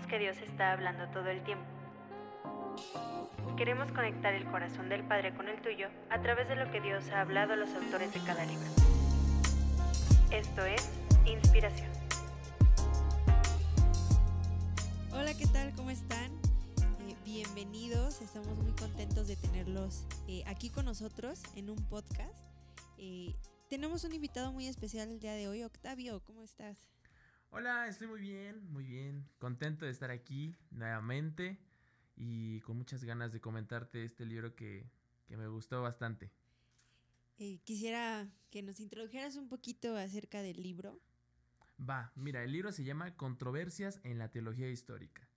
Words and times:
Que 0.00 0.18
Dios 0.18 0.36
está 0.38 0.72
hablando 0.72 1.06
todo 1.08 1.28
el 1.28 1.42
tiempo. 1.42 1.64
Queremos 3.56 3.90
conectar 3.92 4.34
el 4.34 4.44
corazón 4.44 4.90
del 4.90 5.04
Padre 5.04 5.34
con 5.34 5.48
el 5.48 5.62
tuyo 5.62 5.88
a 6.10 6.20
través 6.20 6.48
de 6.48 6.56
lo 6.56 6.70
que 6.70 6.82
Dios 6.82 7.08
ha 7.10 7.22
hablado 7.22 7.54
a 7.54 7.56
los 7.56 7.72
autores 7.74 8.12
de 8.12 8.20
cada 8.20 8.44
libro. 8.44 8.66
Esto 10.30 10.66
es 10.66 10.90
Inspiración. 11.24 11.90
Hola, 15.12 15.32
¿qué 15.32 15.46
tal? 15.46 15.72
¿Cómo 15.76 15.88
están? 15.88 16.30
Eh, 17.08 17.16
bienvenidos, 17.24 18.20
estamos 18.20 18.54
muy 18.58 18.72
contentos 18.72 19.28
de 19.28 19.36
tenerlos 19.36 20.04
eh, 20.28 20.42
aquí 20.46 20.68
con 20.68 20.84
nosotros 20.84 21.40
en 21.54 21.70
un 21.70 21.78
podcast. 21.88 22.34
Eh, 22.98 23.34
tenemos 23.70 24.04
un 24.04 24.12
invitado 24.12 24.52
muy 24.52 24.66
especial 24.66 25.08
el 25.08 25.20
día 25.20 25.32
de 25.32 25.48
hoy, 25.48 25.62
Octavio, 25.62 26.20
¿cómo 26.26 26.42
estás? 26.42 26.76
Hola, 27.54 27.86
estoy 27.86 28.06
muy 28.06 28.20
bien, 28.22 28.66
muy 28.72 28.82
bien. 28.82 29.28
Contento 29.38 29.84
de 29.84 29.90
estar 29.90 30.10
aquí 30.10 30.56
nuevamente 30.70 31.58
y 32.16 32.60
con 32.62 32.78
muchas 32.78 33.04
ganas 33.04 33.34
de 33.34 33.42
comentarte 33.42 34.04
este 34.04 34.24
libro 34.24 34.54
que, 34.54 34.90
que 35.26 35.36
me 35.36 35.46
gustó 35.48 35.82
bastante. 35.82 36.30
Eh, 37.36 37.60
quisiera 37.62 38.26
que 38.48 38.62
nos 38.62 38.80
introdujeras 38.80 39.36
un 39.36 39.50
poquito 39.50 39.94
acerca 39.98 40.40
del 40.40 40.62
libro. 40.62 40.98
Va, 41.78 42.10
mira, 42.14 42.42
el 42.42 42.52
libro 42.52 42.72
se 42.72 42.84
llama 42.84 43.16
Controversias 43.16 44.00
en 44.02 44.16
la 44.16 44.30
Teología 44.30 44.70
Histórica. 44.70 45.28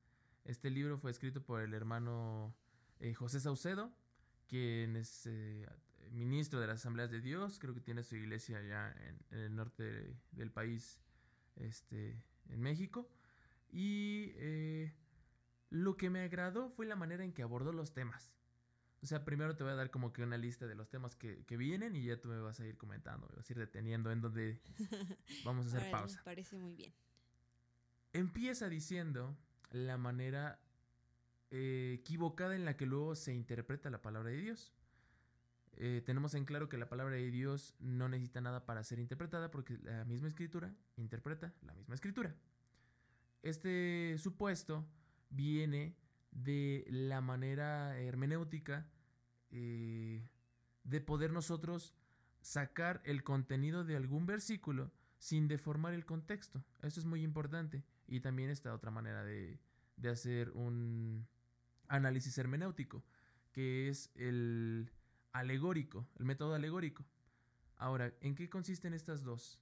Este 0.45 0.69
libro 0.69 0.97
fue 0.97 1.11
escrito 1.11 1.43
por 1.43 1.59
el 1.59 1.73
hermano 1.73 2.55
eh, 3.01 3.13
José 3.13 3.41
Saucedo, 3.41 3.93
quien 4.47 4.95
es 4.95 5.25
eh, 5.25 5.67
ministro 6.11 6.61
de 6.61 6.67
las 6.67 6.79
Asambleas 6.79 7.11
de 7.11 7.19
Dios, 7.19 7.59
creo 7.59 7.73
que 7.73 7.81
tiene 7.81 8.03
su 8.03 8.15
iglesia 8.15 8.59
allá 8.59 8.95
en, 9.01 9.19
en 9.31 9.39
el 9.39 9.55
norte 9.57 10.15
del 10.31 10.49
país 10.49 11.01
este, 11.57 12.21
en 12.49 12.61
México. 12.61 13.09
Y 13.71 14.31
eh, 14.35 14.93
lo 15.69 15.97
que 15.97 16.09
me 16.09 16.21
agradó 16.21 16.69
fue 16.69 16.85
la 16.85 16.95
manera 16.95 17.23
en 17.23 17.33
que 17.33 17.43
abordó 17.43 17.71
los 17.71 17.93
temas. 17.93 18.33
O 19.01 19.07
sea, 19.07 19.23
primero 19.23 19.55
te 19.55 19.63
voy 19.63 19.73
a 19.73 19.75
dar 19.75 19.91
como 19.91 20.13
que 20.13 20.23
una 20.23 20.37
lista 20.37 20.65
de 20.65 20.73
los 20.73 20.89
temas 20.89 21.15
que, 21.15 21.43
que 21.45 21.57
vienen 21.57 21.95
y 21.95 22.05
ya 22.05 22.19
tú 22.19 22.29
me 22.29 22.39
vas 22.39 22.59
a 22.59 22.65
ir 22.65 22.77
comentando, 22.77 23.27
me 23.29 23.35
vas 23.35 23.49
a 23.49 23.53
ir 23.53 23.59
deteniendo 23.59 24.11
en 24.11 24.21
donde 24.21 24.61
vamos 25.45 25.65
a 25.65 25.77
hacer 25.77 25.91
pausa. 25.91 26.17
Me 26.17 26.23
parece 26.23 26.57
muy 26.57 26.73
bien. 26.73 26.93
Empieza 28.13 28.67
diciendo 28.69 29.37
la 29.71 29.97
manera 29.97 30.59
eh, 31.51 31.97
equivocada 31.99 32.55
en 32.55 32.65
la 32.65 32.75
que 32.75 32.85
luego 32.85 33.15
se 33.15 33.33
interpreta 33.33 33.89
la 33.89 34.01
palabra 34.01 34.29
de 34.29 34.37
Dios. 34.37 34.73
Eh, 35.77 36.01
tenemos 36.05 36.33
en 36.35 36.45
claro 36.45 36.69
que 36.69 36.77
la 36.77 36.87
palabra 36.87 37.15
de 37.15 37.29
Dios 37.31 37.75
no 37.79 38.07
necesita 38.07 38.39
nada 38.41 38.65
para 38.65 38.83
ser 38.83 38.99
interpretada 38.99 39.51
porque 39.51 39.77
la 39.83 40.05
misma 40.05 40.27
escritura 40.27 40.73
interpreta 40.95 41.53
la 41.61 41.73
misma 41.73 41.95
escritura. 41.95 42.35
Este 43.41 44.15
supuesto 44.17 44.87
viene 45.29 45.95
de 46.31 46.85
la 46.89 47.21
manera 47.21 47.97
hermenéutica 47.99 48.87
eh, 49.51 50.27
de 50.83 51.01
poder 51.01 51.31
nosotros 51.31 51.93
sacar 52.41 53.01
el 53.05 53.23
contenido 53.23 53.83
de 53.83 53.95
algún 53.95 54.25
versículo 54.25 54.91
sin 55.17 55.47
deformar 55.47 55.93
el 55.93 56.05
contexto. 56.05 56.63
Eso 56.81 56.99
es 56.99 57.05
muy 57.05 57.21
importante. 57.21 57.83
Y 58.07 58.19
también 58.19 58.49
está 58.49 58.73
otra 58.73 58.91
manera 58.91 59.23
de, 59.23 59.59
de 59.97 60.09
hacer 60.09 60.51
un 60.51 61.27
análisis 61.87 62.37
hermenéutico, 62.37 63.03
que 63.51 63.89
es 63.89 64.11
el 64.15 64.91
alegórico, 65.35 66.07
el 66.17 66.25
método 66.25 66.55
alegórico. 66.55 67.05
Ahora, 67.75 68.13
¿en 68.21 68.35
qué 68.35 68.49
consisten 68.49 68.93
estas 68.93 69.23
dos? 69.23 69.59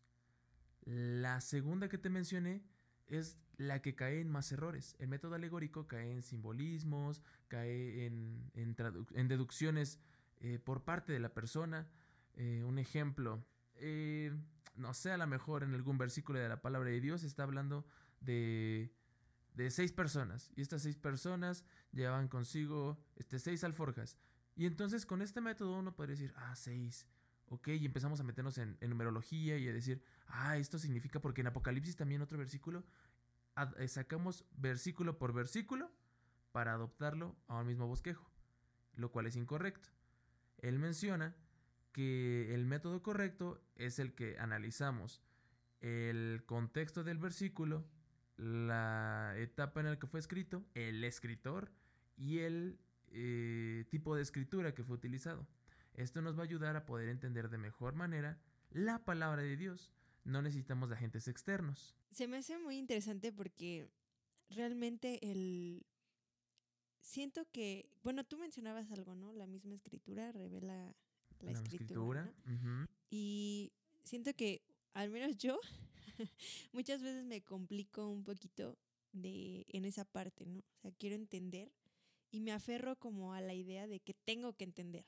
La 0.85 1.41
segunda 1.41 1.89
que 1.89 1.97
te 1.97 2.09
mencioné 2.09 2.63
es 3.07 3.39
la 3.57 3.81
que 3.81 3.95
cae 3.95 4.21
en 4.21 4.29
más 4.29 4.51
errores. 4.51 4.95
El 4.99 5.07
método 5.07 5.33
alegórico 5.33 5.87
cae 5.87 6.11
en 6.11 6.21
simbolismos, 6.21 7.23
cae 7.47 8.05
en, 8.05 9.27
deducciones 9.27 9.99
eh, 10.41 10.59
por 10.59 10.83
parte 10.83 11.11
de 11.11 11.19
la 11.19 11.33
persona. 11.33 11.89
Eh, 12.35 12.63
un 12.63 12.77
ejemplo, 12.77 13.43
eh, 13.75 14.31
no 14.75 14.93
sé, 14.93 15.11
a 15.11 15.17
lo 15.17 15.25
mejor 15.25 15.63
en 15.63 15.73
algún 15.73 15.97
versículo 15.97 16.37
de 16.37 16.49
la 16.49 16.61
palabra 16.61 16.91
de 16.91 17.01
Dios 17.01 17.23
está 17.23 17.43
hablando 17.43 17.87
de, 18.21 18.93
de 19.55 19.71
seis 19.71 19.91
personas. 19.91 20.51
Y 20.55 20.61
estas 20.61 20.83
seis 20.83 20.97
personas 20.97 21.65
llevaban 21.91 22.27
consigo 22.27 22.99
este, 23.15 23.39
seis 23.39 23.63
alforjas. 23.63 24.17
Y 24.55 24.65
entonces 24.65 25.05
con 25.05 25.21
este 25.21 25.41
método 25.41 25.77
uno 25.77 25.95
podría 25.95 26.15
decir, 26.15 26.33
ah, 26.37 26.55
seis. 26.55 27.07
Ok, 27.49 27.67
y 27.69 27.85
empezamos 27.85 28.19
a 28.19 28.23
meternos 28.23 28.57
en, 28.57 28.77
en, 28.81 28.89
numerología 28.89 29.57
y 29.57 29.67
a 29.67 29.73
decir, 29.73 30.03
ah, 30.27 30.57
esto 30.57 30.79
significa, 30.79 31.19
porque 31.19 31.41
en 31.41 31.47
Apocalipsis 31.47 31.95
también 31.95 32.21
otro 32.21 32.37
versículo, 32.37 32.83
eh, 33.77 33.87
sacamos 33.87 34.45
versículo 34.57 35.19
por 35.19 35.33
versículo 35.33 35.91
para 36.51 36.73
adoptarlo 36.73 37.35
a 37.47 37.59
un 37.59 37.67
mismo 37.67 37.87
bosquejo, 37.87 38.31
lo 38.95 39.11
cual 39.11 39.27
es 39.27 39.35
incorrecto. 39.35 39.89
Él 40.59 40.79
menciona 40.79 41.35
que 41.91 42.53
el 42.55 42.65
método 42.65 43.03
correcto 43.03 43.61
es 43.75 43.99
el 43.99 44.13
que 44.13 44.39
analizamos 44.39 45.21
el 45.81 46.43
contexto 46.45 47.03
del 47.03 47.17
versículo, 47.17 47.85
la 48.37 49.33
etapa 49.37 49.81
en 49.81 49.87
la 49.87 49.99
que 49.99 50.07
fue 50.07 50.19
escrito, 50.19 50.65
el 50.73 51.03
escritor 51.03 51.71
y 52.15 52.39
el 52.39 52.79
eh, 53.13 53.85
tipo 53.89 54.15
de 54.15 54.23
escritura 54.23 54.73
que 54.73 54.83
fue 54.83 54.95
utilizado. 54.95 55.47
Esto 55.93 56.21
nos 56.21 56.35
va 56.35 56.41
a 56.41 56.45
ayudar 56.45 56.75
a 56.75 56.85
poder 56.85 57.09
entender 57.09 57.49
de 57.49 57.57
mejor 57.57 57.93
manera 57.93 58.39
la 58.71 59.05
palabra 59.05 59.43
de 59.43 59.55
Dios. 59.55 59.91
No 60.23 60.41
necesitamos 60.41 60.89
de 60.89 60.95
agentes 60.95 61.27
externos. 61.27 61.95
Se 62.11 62.27
me 62.27 62.37
hace 62.37 62.57
muy 62.57 62.77
interesante 62.77 63.31
porque 63.31 63.89
realmente 64.49 65.19
el... 65.31 65.85
Siento 67.01 67.45
que, 67.51 67.89
bueno, 68.01 68.23
tú 68.23 68.37
mencionabas 68.37 68.89
algo, 68.91 69.13
¿no? 69.13 69.33
La 69.33 69.45
misma 69.45 69.75
escritura 69.75 70.31
revela 70.31 70.95
la, 71.41 71.51
la 71.51 71.51
escritura. 71.51 72.21
escritura. 72.21 72.33
Uh 72.45 72.65
-huh. 72.65 72.87
Y 73.09 73.73
siento 74.03 74.33
que, 74.33 74.61
al 74.93 75.09
menos 75.09 75.37
yo, 75.37 75.59
muchas 76.71 77.01
veces 77.01 77.25
me 77.25 77.41
complico 77.41 78.07
un 78.09 78.23
poquito 78.23 78.77
de, 79.11 79.65
en 79.69 79.85
esa 79.85 80.05
parte, 80.05 80.45
¿no? 80.45 80.59
O 80.59 80.79
sea, 80.81 80.91
quiero 80.91 81.15
entender 81.15 81.71
y 82.33 82.39
me 82.39 82.51
aferro 82.51 82.95
como 82.95 83.35
a 83.35 83.41
la 83.41 83.53
idea 83.53 83.85
de 83.85 83.99
que 83.99 84.15
tengo 84.15 84.53
que 84.53 84.63
entender. 84.63 85.05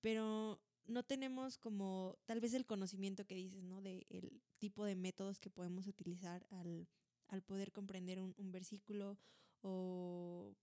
Pero 0.00 0.62
no 0.86 1.02
tenemos 1.02 1.58
como 1.58 2.16
tal 2.24 2.40
vez 2.40 2.54
el 2.54 2.64
conocimiento 2.64 3.26
que 3.26 3.34
dices, 3.34 3.62
¿no? 3.62 3.82
De 3.82 4.06
el 4.08 4.40
tipo 4.56 4.86
de 4.86 4.96
métodos 4.96 5.38
que 5.38 5.50
podemos 5.50 5.86
utilizar 5.86 6.46
al, 6.50 6.88
al 7.28 7.42
poder 7.42 7.70
comprender 7.70 8.18
un, 8.18 8.34
versículo 8.50 9.18
o 9.60 10.56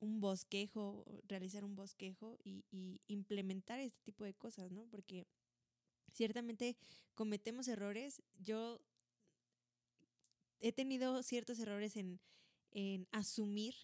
un 0.00 0.20
bosquejo, 0.20 1.06
realizar 1.26 1.64
un 1.64 1.76
bosquejo 1.76 2.36
y, 2.44 2.66
y, 2.70 3.00
implementar 3.06 3.80
este 3.80 4.02
tipo 4.02 4.22
de 4.22 4.34
cosas, 4.34 4.70
¿no? 4.70 4.86
Porque 4.90 5.26
ciertamente 6.12 6.76
cometemos 7.14 7.68
errores. 7.68 8.22
Yo 8.38 8.82
he 10.60 10.72
tenido 10.72 11.22
ciertos 11.22 11.58
errores 11.58 11.96
en, 11.96 12.20
en 12.72 13.08
asumir 13.12 13.74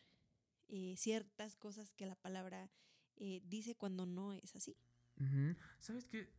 eh, 0.69 0.95
ciertas 0.97 1.57
cosas 1.57 1.93
que 1.93 2.07
la 2.07 2.15
palabra 2.15 2.71
eh, 3.17 3.43
dice 3.45 3.75
cuando 3.77 4.07
no 4.07 4.33
es 4.33 4.57
así. 4.57 4.77
Uh 5.19 5.25
-huh. 5.25 5.57
¿Sabes 5.79 6.09
qué? 6.09 6.31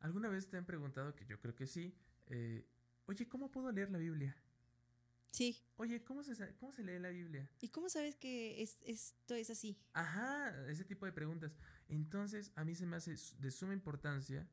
¿Alguna 0.00 0.28
vez 0.28 0.48
te 0.48 0.56
han 0.56 0.66
preguntado, 0.66 1.14
que 1.14 1.26
yo 1.26 1.40
creo 1.40 1.54
que 1.54 1.66
sí, 1.66 1.94
eh, 2.26 2.66
oye, 3.06 3.28
¿cómo 3.28 3.50
puedo 3.50 3.72
leer 3.72 3.90
la 3.90 3.98
Biblia? 3.98 4.36
Sí. 5.36 5.62
Oye, 5.76 6.02
¿cómo 6.02 6.22
se, 6.22 6.34
cómo 6.56 6.72
se 6.72 6.82
lee 6.82 6.98
la 6.98 7.10
Biblia? 7.10 7.46
¿Y 7.60 7.68
cómo 7.68 7.90
sabes 7.90 8.16
que 8.16 8.62
es, 8.62 8.78
esto 8.84 9.34
es 9.34 9.50
así? 9.50 9.78
Ajá, 9.92 10.66
ese 10.70 10.84
tipo 10.84 11.04
de 11.04 11.12
preguntas. 11.12 11.54
Entonces, 11.88 12.52
a 12.54 12.64
mí 12.64 12.74
se 12.74 12.86
me 12.86 12.96
hace 12.96 13.16
de 13.38 13.50
suma 13.50 13.74
importancia 13.74 14.48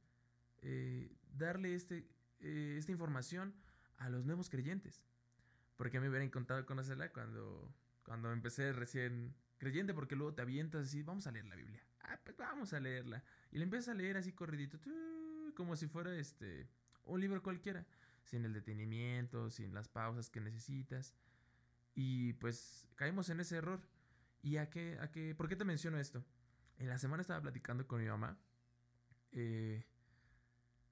eh, 0.61 1.15
darle 1.31 1.73
este, 1.73 2.09
eh, 2.41 2.75
esta 2.77 2.91
información 2.91 3.55
a 3.95 4.09
los 4.09 4.25
nuevos 4.25 4.49
creyentes. 4.49 5.01
Porque 5.77 5.97
a 5.97 5.99
mí 6.01 6.05
me 6.05 6.09
hubiera 6.09 6.25
encantado 6.25 6.65
conocerla 6.65 7.13
cuando, 7.13 7.73
cuando 8.03 8.31
empecé 8.31 8.73
recién 8.73 9.35
creyente, 9.57 9.93
porque 9.93 10.15
luego 10.15 10.33
te 10.33 10.41
avientas 10.41 10.87
así, 10.87 11.03
vamos 11.03 11.27
a 11.27 11.31
leer 11.31 11.45
la 11.45 11.55
Biblia. 11.55 11.83
Ah, 12.01 12.19
pues 12.23 12.35
vamos 12.37 12.73
a 12.73 12.79
leerla. 12.79 13.23
Y 13.51 13.57
la 13.57 13.63
empiezas 13.63 13.89
a 13.89 13.93
leer 13.93 14.17
así 14.17 14.33
corridito, 14.33 14.77
como 15.55 15.75
si 15.75 15.87
fuera 15.87 16.15
este 16.15 16.67
un 17.05 17.19
libro 17.19 17.41
cualquiera, 17.43 17.85
sin 18.23 18.45
el 18.45 18.53
detenimiento, 18.53 19.49
sin 19.49 19.73
las 19.73 19.87
pausas 19.87 20.29
que 20.29 20.41
necesitas. 20.41 21.13
Y 21.95 22.33
pues 22.33 22.87
caímos 22.95 23.29
en 23.29 23.39
ese 23.39 23.57
error. 23.57 23.81
¿Y 24.41 24.57
a 24.57 24.69
qué, 24.69 24.97
a 24.99 25.11
qué? 25.11 25.35
¿Por 25.35 25.47
qué 25.47 25.55
te 25.55 25.63
menciono 25.63 25.97
esto? 25.97 26.23
En 26.77 26.89
la 26.89 26.97
semana 26.97 27.21
estaba 27.21 27.41
platicando 27.41 27.87
con 27.87 28.01
mi 28.01 28.07
mamá 28.07 28.37
eh, 29.31 29.85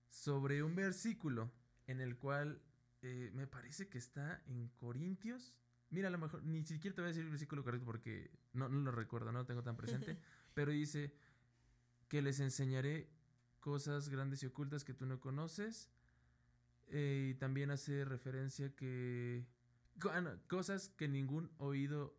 sobre 0.09 0.63
un 0.63 0.75
versículo 0.75 1.51
en 1.87 2.01
el 2.01 2.17
cual 2.17 2.61
eh, 3.01 3.31
me 3.33 3.47
parece 3.47 3.89
que 3.89 3.97
está 3.97 4.41
en 4.45 4.69
Corintios. 4.69 5.60
Mira, 5.91 6.07
a 6.07 6.11
lo 6.11 6.17
mejor 6.17 6.43
ni 6.43 6.63
siquiera 6.65 6.95
te 6.95 7.01
voy 7.01 7.07
a 7.07 7.09
decir 7.09 7.23
el 7.23 7.29
versículo 7.29 7.63
correcto 7.63 7.85
porque 7.85 8.31
no, 8.53 8.69
no 8.69 8.79
lo 8.79 8.91
recuerdo, 8.91 9.31
no 9.31 9.39
lo 9.39 9.45
tengo 9.45 9.61
tan 9.61 9.77
presente. 9.77 10.17
pero 10.53 10.71
dice 10.71 11.13
que 12.07 12.21
les 12.21 12.39
enseñaré 12.39 13.09
cosas 13.59 14.09
grandes 14.09 14.41
y 14.43 14.47
ocultas 14.47 14.83
que 14.83 14.93
tú 14.93 15.05
no 15.05 15.19
conoces. 15.19 15.89
Eh, 16.87 17.29
y 17.31 17.33
también 17.35 17.71
hace 17.71 18.03
referencia 18.03 18.75
que 18.75 19.45
cosas 20.47 20.89
que 20.89 21.07
ningún 21.07 21.49
oído 21.57 22.17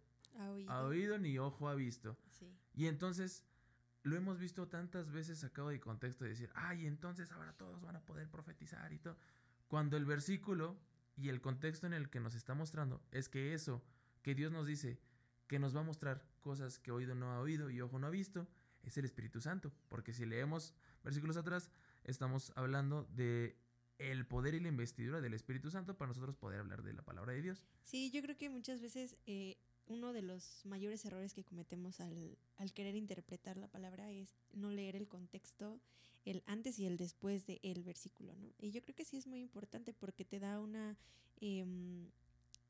ha 0.69 0.83
oído, 0.85 1.19
ni 1.19 1.39
ojo 1.39 1.69
ha 1.69 1.75
visto. 1.75 2.17
Y 2.75 2.87
entonces 2.87 3.45
lo 4.03 4.17
hemos 4.17 4.39
visto 4.39 4.69
tantas 4.69 5.13
veces 5.13 5.39
sacado 5.39 5.69
de 5.69 5.81
contexto 5.81 6.25
de 6.25 6.31
decir, 6.31 6.51
ay, 6.55 6.87
entonces 6.87 7.31
ahora 7.33 7.53
todos 7.53 7.83
van 7.83 7.97
a 7.97 8.01
poder 8.01 8.29
profetizar 8.29 8.93
y 8.93 8.99
todo. 8.99 9.17
Cuando 9.69 9.97
el 9.97 10.05
versículo 10.05 10.79
y 11.17 11.29
el 11.29 11.41
contexto 11.41 11.87
en 11.87 11.93
el 11.93 12.11
que 12.11 12.21
nos 12.21 12.35
está 12.35 12.55
mostrando 12.55 13.03
es 13.11 13.29
que 13.29 13.55
eso 13.55 13.83
que 14.23 14.35
Dios 14.35 14.53
nos 14.53 14.67
dice 14.67 14.99
que 15.47 15.59
nos 15.59 15.77
va 15.77 15.81
a 15.81 15.85
mostrar 15.85 16.25
cosas 16.41 16.79
que 16.79 16.91
oído 16.91 17.15
no 17.15 17.33
ha 17.33 17.41
oído 17.41 17.69
y 17.69 17.81
ojo 17.81 17.99
no 17.99 18.07
ha 18.07 18.11
visto, 18.11 18.49
es 18.83 18.97
el 18.97 19.05
Espíritu 19.05 19.41
Santo. 19.41 19.73
Porque 19.89 20.15
si 20.15 20.25
leemos 20.25 20.75
versículos 21.05 21.37
atrás, 21.37 21.71
estamos 22.05 22.53
hablando 22.57 23.05
de 23.15 23.59
el 23.99 24.27
poder 24.27 24.55
y 24.55 24.61
la 24.61 24.69
investidura 24.69 25.21
del 25.21 25.35
Espíritu 25.35 25.71
Santo 25.71 25.97
para 25.97 26.09
nosotros 26.09 26.37
poder 26.37 26.61
hablar 26.61 26.83
de 26.83 26.93
la 26.93 27.03
palabra 27.03 27.33
de 27.33 27.43
Dios. 27.43 27.65
Sí, 27.83 28.11
yo 28.11 28.23
creo 28.23 28.37
que 28.37 28.49
muchas 28.49 28.81
veces 28.81 29.17
eh, 29.27 29.59
uno 29.93 30.13
de 30.13 30.23
los 30.23 30.65
mayores 30.65 31.05
errores 31.05 31.35
que 31.35 31.45
cometemos 31.45 32.01
al, 32.01 32.37
querer 32.75 32.97
interpretar 32.97 33.57
la 33.57 33.69
palabra 33.69 34.11
es 34.11 34.35
no 34.53 34.71
leer 34.71 34.97
el 34.97 35.09
contexto, 35.09 35.81
el 36.25 36.43
antes 36.47 36.79
y 36.79 36.87
el 36.87 36.97
después 36.97 37.47
del 37.47 37.61
el 37.63 37.83
versículo, 37.83 38.35
¿no? 38.37 38.53
Y 38.59 38.71
yo 38.71 38.83
creo 38.83 38.95
que 38.95 39.05
sí 39.05 39.17
es 39.17 39.27
muy 39.27 39.41
importante 39.41 39.93
porque 39.93 40.25
te 40.25 40.41
da 40.41 40.61
una... 40.61 40.97
Em, 41.41 42.11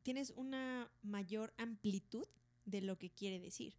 tienes 0.02 0.30
una 0.30 0.90
mayor 1.02 1.54
amplitud 1.56 2.26
de 2.64 2.80
lo 2.80 2.98
que 2.98 3.10
quiere 3.10 3.38
decir. 3.38 3.74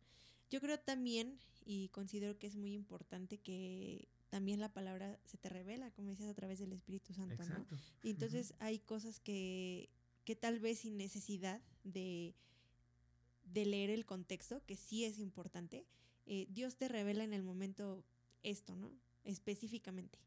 Yo 0.50 0.62
creo 0.62 0.80
también, 0.80 1.40
y 1.66 1.90
considero 1.90 2.38
que 2.38 2.48
es 2.48 2.56
muy 2.56 2.74
importante 2.74 3.38
que 3.38 4.08
también 4.30 4.60
la 4.60 4.70
palabra 4.70 5.20
se 5.26 5.38
te 5.38 5.50
revela, 5.50 5.92
como 5.92 6.10
decías, 6.10 6.30
a 6.30 6.34
través 6.34 6.60
del 6.60 6.74
Espíritu 6.74 7.14
Santo, 7.14 7.44
¿no? 7.46 7.66
Y 8.02 8.12
entonces 8.12 8.54
hay 8.60 8.80
cosas 8.80 9.20
que, 9.20 9.90
que 10.26 10.36
tal 10.36 10.60
vez 10.60 10.80
sin 10.80 10.98
necesidad 10.98 11.62
de 11.84 12.34
de 13.46 13.66
leer 13.66 13.90
el 13.90 14.06
contexto, 14.06 14.64
que 14.66 14.76
sí 14.76 15.06
es 15.06 15.20
importante, 15.20 15.86
eh, 16.26 16.48
Dios 16.50 16.78
te 16.78 16.88
revela 16.88 17.24
en 17.24 17.34
el 17.34 17.44
momento 17.44 18.04
esto, 18.44 18.76
¿no? 18.76 18.92
Específicamente. 19.24 20.20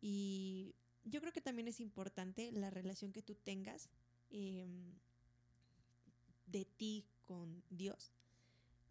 Y 0.00 0.74
yo 1.04 1.20
creo 1.20 1.32
que 1.32 1.40
también 1.40 1.68
es 1.68 1.80
importante 1.80 2.52
la 2.52 2.70
relación 2.70 3.12
que 3.12 3.22
tú 3.22 3.34
tengas 3.34 3.88
em, 4.30 4.92
de 6.46 6.64
ti 6.64 7.06
con 7.24 7.62
Dios 7.70 8.12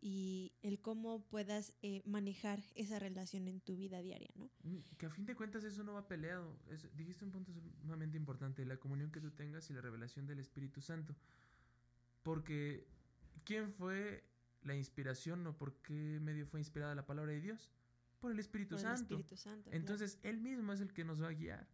y 0.06 0.52
el 0.64 0.82
cómo 0.82 1.24
puedas 1.24 1.74
eh, 1.82 2.02
manejar 2.06 2.62
esa 2.76 3.00
relación 3.00 3.48
en 3.48 3.62
tu 3.62 3.78
vida 3.78 4.02
diaria, 4.02 4.30
¿no? 4.36 4.50
Mm, 4.64 4.80
que 4.98 5.06
a 5.06 5.10
fin 5.10 5.26
de 5.26 5.34
cuentas 5.34 5.64
eso 5.64 5.82
no 5.86 5.94
va 5.94 6.10
peleado. 6.10 6.60
dijiste 6.94 7.24
un 7.24 7.32
punto 7.32 7.54
sumamente 7.80 8.18
importante, 8.18 8.66
la 8.66 8.76
comunión 8.76 9.12
que 9.12 9.22
tú 9.22 9.32
tengas 9.32 9.70
y 9.70 9.74
la 9.74 9.80
revelación 9.80 10.26
del 10.26 10.40
Espíritu 10.40 10.82
Santo. 10.82 11.16
Porque 12.22 12.86
¿Quién 13.44 13.74
fue 13.74 14.24
la 14.62 14.76
inspiración 14.76 15.46
o 15.48 15.58
por 15.58 15.74
qué 15.82 16.20
medio 16.22 16.46
fue 16.46 16.60
inspirada 16.60 16.96
la 16.96 17.06
palabra 17.06 17.32
de 17.32 17.42
Dios? 17.42 17.72
Por 18.20 18.32
el 18.32 18.40
Espíritu 18.40 18.78
Santo. 18.78 19.22
Entonces, 19.72 20.20
Él 20.24 20.40
mismo 20.40 20.72
es 20.72 20.82
el 20.82 20.94
que 20.94 21.04
nos 21.04 21.22
va 21.22 21.28
a 21.28 21.34
guiar. 21.34 21.68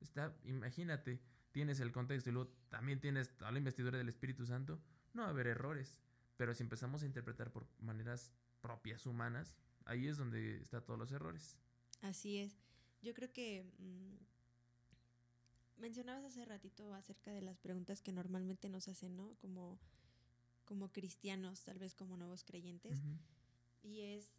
Está, 0.00 0.36
imagínate, 0.44 1.20
tienes 1.52 1.80
el 1.80 1.90
contexto 1.90 2.28
y 2.28 2.34
luego 2.34 2.50
también 2.68 3.00
tienes 3.00 3.34
toda 3.36 3.50
la 3.50 3.58
investidura 3.58 3.96
del 3.96 4.08
Espíritu 4.08 4.44
Santo. 4.44 4.78
No 5.14 5.22
va 5.22 5.28
a 5.28 5.30
haber 5.30 5.46
errores. 5.46 5.98
Pero 6.36 6.52
si 6.52 6.62
empezamos 6.62 7.02
a 7.02 7.06
interpretar 7.06 7.50
por 7.50 7.66
maneras 7.80 8.34
propias 8.60 9.06
humanas, 9.06 9.58
ahí 9.86 10.06
es 10.06 10.18
donde 10.18 10.60
están 10.60 10.84
todos 10.84 10.98
los 10.98 11.12
errores. 11.12 11.56
Así 12.02 12.38
es. 12.38 12.58
Yo 13.00 13.14
creo 13.14 13.32
que 13.32 13.64
mm, 13.78 14.16
mencionabas 15.80 16.24
hace 16.24 16.44
ratito 16.44 16.92
acerca 16.94 17.32
de 17.32 17.40
las 17.40 17.58
preguntas 17.58 18.02
que 18.02 18.12
normalmente 18.12 18.68
nos 18.68 18.88
hacen, 18.88 19.16
¿no? 19.16 19.34
Como 19.36 19.78
como 20.66 20.92
cristianos, 20.92 21.62
tal 21.62 21.78
vez 21.78 21.94
como 21.94 22.16
nuevos 22.16 22.44
creyentes. 22.44 22.98
Y 23.82 24.00
es, 24.00 24.32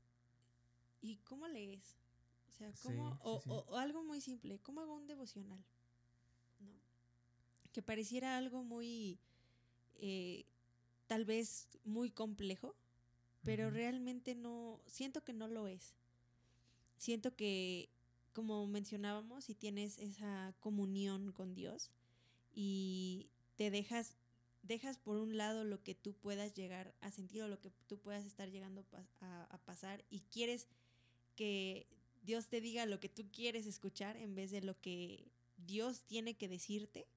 ¿y 1.02 1.18
cómo 1.18 1.48
lees? 1.48 1.96
O 2.50 2.52
sea, 2.52 2.72
¿cómo, 2.84 3.18
o, 3.24 3.76
algo 3.78 4.04
muy 4.04 4.22
simple, 4.22 4.60
¿cómo 4.60 4.82
hago 4.82 4.96
un 4.96 5.08
devocional? 5.08 5.64
¿No? 6.60 6.72
Que 7.72 7.82
pareciera 7.82 8.38
algo 8.38 8.64
muy, 8.64 9.20
eh, 9.96 10.46
tal 11.08 11.26
vez 11.26 11.68
muy 11.84 12.12
complejo, 12.12 12.76
pero 13.44 13.70
realmente 13.70 14.36
no, 14.36 14.82
siento 14.88 15.24
que 15.24 15.34
no 15.34 15.48
lo 15.48 15.68
es. 15.68 15.94
Siento 16.98 17.36
que, 17.36 17.90
como 18.34 18.68
mencionábamos, 18.68 19.46
si 19.46 19.56
tienes 19.56 20.00
esa 20.00 20.54
comunión 20.60 21.32
con 21.32 21.54
Dios 21.54 21.92
y 22.54 23.30
te 23.56 23.70
dejas 23.70 24.16
dejas 24.68 24.98
por 24.98 25.18
un 25.18 25.38
lado 25.38 25.64
lo 25.64 25.82
que 25.84 25.96
tú 25.96 26.14
puedas 26.14 26.54
llegar 26.54 26.94
a 27.02 27.12
sentir 27.12 27.42
o 27.42 27.48
lo 27.48 27.60
que 27.60 27.72
tú 27.88 27.98
puedas 27.98 28.26
estar 28.26 28.50
llegando 28.50 28.86
a, 29.22 29.58
pasar 29.66 30.04
y 30.10 30.22
quieres 30.32 30.68
que 31.36 31.88
Dios 32.24 32.48
te 32.48 32.62
diga 32.62 32.86
lo 32.86 33.00
que 33.00 33.10
tú 33.10 33.24
quieres 33.32 33.66
escuchar 33.66 34.16
en 34.18 34.36
vez 34.36 34.52
de 34.52 34.62
lo 34.62 34.80
que 34.80 35.32
Dios 35.58 36.02
tiene 36.02 36.36
que 36.36 36.48
decirte, 36.48 37.08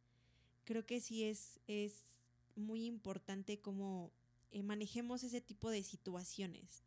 creo 0.64 0.87
que 0.87 1.00
sí 1.00 1.25
es, 1.25 1.61
es 1.67 2.02
muy 2.56 2.87
importante 2.87 3.61
cómo 3.61 4.11
eh, 4.50 4.62
manejemos 4.62 5.23
ese 5.23 5.41
tipo 5.41 5.70
de 5.70 5.82
situaciones 5.82 6.85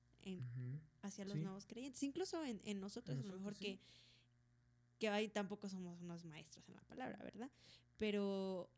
hacia 1.01 1.25
los 1.25 1.35
nuevos 1.35 1.65
creyentes, 1.65 2.01
incluso 2.03 2.43
en, 2.45 2.79
nosotros, 2.79 3.17
a 3.19 3.27
lo 3.27 3.37
mejor 3.37 3.55
que, 3.55 3.77
que 4.99 5.09
ahí 5.09 5.27
tampoco 5.27 5.67
somos 5.67 6.01
unos 6.01 6.23
maestros 6.23 6.67
en 6.69 6.75
la 6.75 6.81
palabra, 6.83 7.17
¿verdad? 7.21 7.51
Pero 7.97 8.69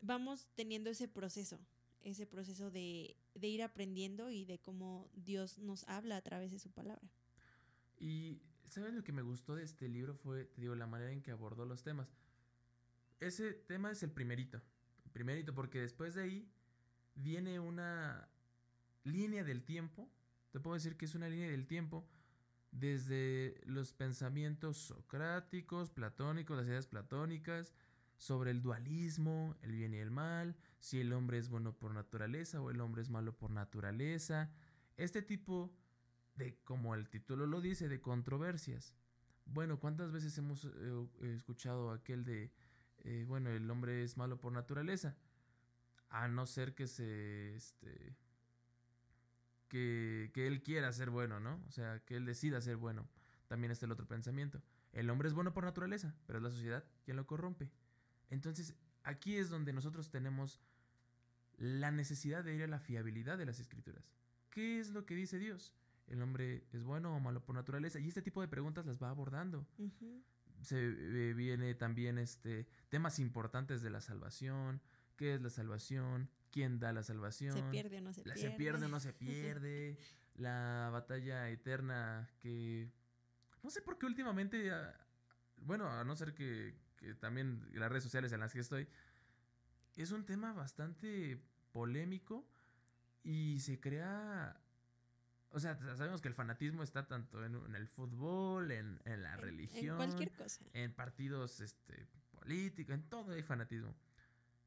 vamos 0.00 0.48
teniendo 0.54 0.90
ese 0.90 1.08
proceso, 1.08 1.58
ese 2.02 2.26
proceso 2.26 2.70
de, 2.70 3.16
ir 3.40 3.62
aprendiendo 3.62 4.30
y 4.30 4.44
de 4.44 4.58
cómo 4.58 5.10
Dios 5.14 5.58
nos 5.58 5.84
habla 5.88 6.16
a 6.16 6.22
través 6.22 6.52
de 6.52 6.58
su 6.58 6.70
palabra. 6.70 7.08
Y, 7.98 8.40
¿sabes 8.68 8.94
lo 8.94 9.04
que 9.04 9.12
me 9.12 9.22
gustó 9.22 9.54
de 9.54 9.64
este 9.64 9.88
libro? 9.88 10.14
Fue, 10.14 10.44
te 10.44 10.60
digo, 10.60 10.74
la 10.74 10.86
manera 10.86 11.12
en 11.12 11.22
que 11.22 11.30
abordó 11.30 11.64
los 11.66 11.82
temas. 11.82 12.08
Ese 13.20 13.52
tema 13.52 13.90
es 13.90 14.02
el 14.02 14.10
primerito, 14.10 14.62
el 15.04 15.10
primerito, 15.10 15.54
porque 15.54 15.80
después 15.80 16.14
de 16.14 16.22
ahí 16.22 16.48
viene 17.14 17.60
una 17.60 18.28
línea 19.04 19.44
del 19.44 19.62
tiempo, 19.62 20.08
te 20.52 20.60
puedo 20.60 20.74
decir 20.74 20.96
que 20.96 21.04
es 21.04 21.14
una 21.14 21.28
línea 21.28 21.50
del 21.50 21.66
tiempo 21.66 22.06
desde 22.72 23.60
los 23.66 23.92
pensamientos 23.92 24.78
socráticos, 24.78 25.90
platónicos, 25.90 26.56
las 26.56 26.66
ideas 26.66 26.86
platónicas, 26.86 27.74
sobre 28.20 28.50
el 28.50 28.60
dualismo, 28.60 29.56
el 29.62 29.72
bien 29.72 29.94
y 29.94 29.96
el 29.96 30.10
mal, 30.10 30.54
si 30.78 31.00
el 31.00 31.14
hombre 31.14 31.38
es 31.38 31.48
bueno 31.48 31.72
por 31.72 31.94
naturaleza 31.94 32.60
o 32.60 32.70
el 32.70 32.82
hombre 32.82 33.00
es 33.00 33.08
malo 33.08 33.34
por 33.34 33.50
naturaleza. 33.50 34.50
Este 34.98 35.22
tipo 35.22 35.74
de, 36.34 36.58
como 36.62 36.94
el 36.94 37.08
título 37.08 37.46
lo 37.46 37.62
dice, 37.62 37.88
de 37.88 38.02
controversias. 38.02 38.94
Bueno, 39.46 39.80
¿cuántas 39.80 40.12
veces 40.12 40.36
hemos 40.36 40.66
eh, 40.66 41.08
escuchado 41.32 41.92
aquel 41.92 42.26
de, 42.26 42.52
eh, 43.04 43.24
bueno, 43.26 43.48
el 43.48 43.70
hombre 43.70 44.04
es 44.04 44.18
malo 44.18 44.38
por 44.38 44.52
naturaleza? 44.52 45.16
A 46.10 46.28
no 46.28 46.44
ser 46.44 46.74
que 46.74 46.88
se, 46.88 47.56
este, 47.56 48.18
que, 49.68 50.30
que 50.34 50.46
él 50.46 50.62
quiera 50.62 50.92
ser 50.92 51.08
bueno, 51.08 51.40
¿no? 51.40 51.58
O 51.66 51.70
sea, 51.70 52.00
que 52.00 52.16
él 52.16 52.26
decida 52.26 52.60
ser 52.60 52.76
bueno. 52.76 53.08
También 53.48 53.70
está 53.70 53.86
el 53.86 53.92
otro 53.92 54.06
pensamiento. 54.06 54.62
El 54.92 55.08
hombre 55.08 55.26
es 55.26 55.32
bueno 55.32 55.54
por 55.54 55.64
naturaleza, 55.64 56.14
pero 56.26 56.38
es 56.38 56.42
la 56.42 56.50
sociedad 56.50 56.84
quien 57.02 57.16
lo 57.16 57.26
corrompe. 57.26 57.70
Entonces, 58.30 58.74
aquí 59.02 59.36
es 59.36 59.50
donde 59.50 59.72
nosotros 59.72 60.10
tenemos 60.10 60.60
la 61.56 61.90
necesidad 61.90 62.42
de 62.42 62.54
ir 62.54 62.62
a 62.62 62.66
la 62.66 62.80
fiabilidad 62.80 63.36
de 63.36 63.46
las 63.46 63.60
escrituras. 63.60 64.10
¿Qué 64.50 64.80
es 64.80 64.90
lo 64.90 65.04
que 65.04 65.14
dice 65.14 65.38
Dios? 65.38 65.74
¿El 66.06 66.22
hombre 66.22 66.64
es 66.72 66.82
bueno 66.82 67.14
o 67.14 67.20
malo 67.20 67.44
por 67.44 67.54
naturaleza? 67.54 68.00
Y 68.00 68.08
este 68.08 68.22
tipo 68.22 68.40
de 68.40 68.48
preguntas 68.48 68.86
las 68.86 69.00
va 69.00 69.10
abordando. 69.10 69.66
Se 70.62 70.78
eh, 70.78 71.34
viene 71.34 71.74
también 71.74 72.18
este 72.18 72.66
temas 72.88 73.18
importantes 73.18 73.82
de 73.82 73.90
la 73.90 74.00
salvación, 74.00 74.80
qué 75.16 75.34
es 75.34 75.42
la 75.42 75.50
salvación, 75.50 76.30
quién 76.50 76.80
da 76.80 76.92
la 76.92 77.02
salvación. 77.02 77.52
Se 77.52 77.62
pierde 77.62 77.98
o 77.98 78.00
no 78.00 78.12
se 78.12 78.22
pierde. 78.22 78.40
Se 78.40 78.50
pierde 78.50 78.86
o 78.86 78.88
no 78.88 79.00
se 79.00 79.12
pierde. 79.14 79.98
la 80.34 80.88
batalla 80.92 81.48
eterna 81.50 82.28
que 82.38 82.90
no 83.62 83.70
sé 83.70 83.82
por 83.82 83.98
qué 83.98 84.06
últimamente 84.06 84.70
ah, 84.70 84.98
bueno, 85.58 85.88
a 85.88 86.02
no 86.04 86.16
ser 86.16 86.34
que 86.34 86.74
que 87.00 87.14
también 87.14 87.66
las 87.72 87.90
redes 87.90 88.04
sociales 88.04 88.32
en 88.32 88.40
las 88.40 88.52
que 88.52 88.60
estoy, 88.60 88.86
es 89.96 90.12
un 90.12 90.24
tema 90.24 90.52
bastante 90.52 91.42
polémico 91.72 92.46
y 93.22 93.60
se 93.60 93.80
crea... 93.80 94.60
O 95.52 95.58
sea, 95.58 95.76
sabemos 95.96 96.20
que 96.20 96.28
el 96.28 96.34
fanatismo 96.34 96.84
está 96.84 97.08
tanto 97.08 97.44
en, 97.44 97.74
el 97.74 97.88
fútbol, 97.88 98.70
en, 98.70 99.00
la 99.04 99.36
religión, 99.36 100.00
en 100.00 100.08
cualquier 100.08 100.30
cosa. 100.30 100.64
En 100.74 100.94
partidos 100.94 101.60
este, 101.60 102.06
políticos, 102.30 102.94
en 102.94 103.02
todo 103.08 103.32
hay 103.32 103.42
fanatismo. 103.42 103.96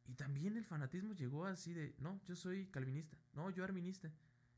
Y 0.05 0.15
también 0.15 0.57
el 0.57 0.65
fanatismo 0.65 1.13
llegó 1.13 1.45
así 1.45 1.73
de, 1.73 1.95
no, 1.99 2.19
yo 2.25 2.35
soy 2.35 2.67
calvinista, 2.67 3.17
no, 3.31 3.49
yo 3.49 3.63
arminista, 3.63 4.11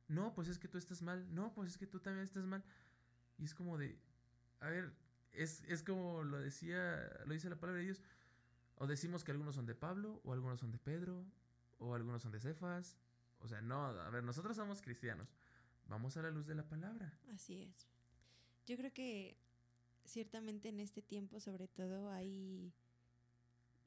no, 0.08 0.34
pues 0.34 0.48
es 0.48 0.58
que 0.58 0.67
tú 0.67 0.79
estás 0.79 1.03
mal, 1.03 1.32
no, 1.32 1.53
pues 1.53 1.70
es 1.70 1.77
que 1.77 1.86
tú 1.86 2.00
también 2.00 2.24
estás 2.24 2.46
mal. 2.46 2.63
Y 3.38 3.46
es 3.46 3.53
como 3.53 3.77
de, 3.77 4.00
a 4.62 4.70
ver, 4.70 4.96
es, 5.38 5.84
como 5.84 6.24
lo 6.24 6.39
decía, 6.39 7.10
lo 7.25 7.34
dice 7.34 7.50
la 7.50 7.56
palabra 7.56 7.80
de 7.80 7.86
Dios. 7.86 8.01
O 8.77 8.88
decimos 8.88 9.24
que 9.24 9.32
algunos 9.32 9.56
son 9.56 9.65
de 9.65 9.75
Pablo, 9.75 10.22
o 10.24 10.34
algunos 10.34 10.60
son 10.60 10.72
de 10.72 10.77
Pedro, 10.77 11.25
o 11.80 11.96
algunos 11.96 12.22
son 12.22 12.32
de 12.32 12.39
Cefas. 12.39 12.98
O 13.39 13.48
sea, 13.48 13.62
no, 13.62 13.86
a 13.86 14.10
ver, 14.10 14.24
nosotros 14.24 14.56
somos 14.56 14.82
cristianos. 14.82 15.34
Vamos 15.88 16.18
a 16.18 16.22
la 16.22 16.32
luz 16.32 16.48
de 16.48 16.56
la 16.56 16.68
palabra. 16.68 17.18
Así 17.34 17.62
es. 17.62 17.88
Yo 18.65 18.75
creo 18.75 18.92
que 18.92 19.38
ciertamente 20.06 20.70
en 20.70 20.80
este 20.80 21.01
tiempo, 21.01 21.39
sobre 21.39 21.68
todo, 21.68 22.10
hay 22.10 22.74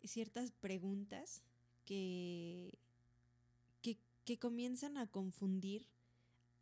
ciertas 0.04 0.52
preguntas 0.52 1.42
que, 1.84 2.78
que, 3.82 3.98
que 4.24 4.38
comienzan 4.38 4.96
a 4.96 5.06
confundir 5.06 5.86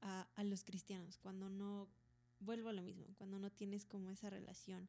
a, 0.00 0.28
a, 0.35 0.45
los 0.45 0.64
cristianos 0.64 1.19
cuando 1.19 1.50
no, 1.50 1.88
vuelvo 2.40 2.69
a 2.69 2.73
lo 2.73 2.83
mismo, 2.83 3.07
cuando 3.19 3.38
no 3.38 3.50
tienes 3.50 3.85
como 3.85 4.11
esa 4.11 4.31
relación 4.31 4.88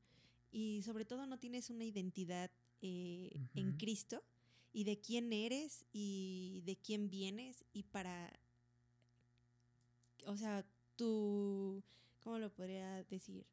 y 0.52 0.82
sobre 0.84 1.06
todo 1.06 1.26
no 1.26 1.38
tienes 1.40 1.70
una 1.70 1.86
identidad 1.86 2.52
eh, 2.82 3.32
uh 3.34 3.38
-huh. 3.38 3.50
en 3.56 3.78
Cristo 3.78 4.24
y 4.74 4.84
de 4.84 5.00
quién 5.00 5.34
eres 5.34 5.86
y 5.92 6.62
de 6.66 6.78
quién 6.78 7.10
vienes 7.10 7.66
y 7.74 7.84
para, 7.84 8.32
o 10.26 10.38
sea, 10.38 10.66
tu, 10.96 11.84
¿cómo 12.22 12.40
lo 12.40 12.54
podría 12.54 13.04
decir? 13.06 13.46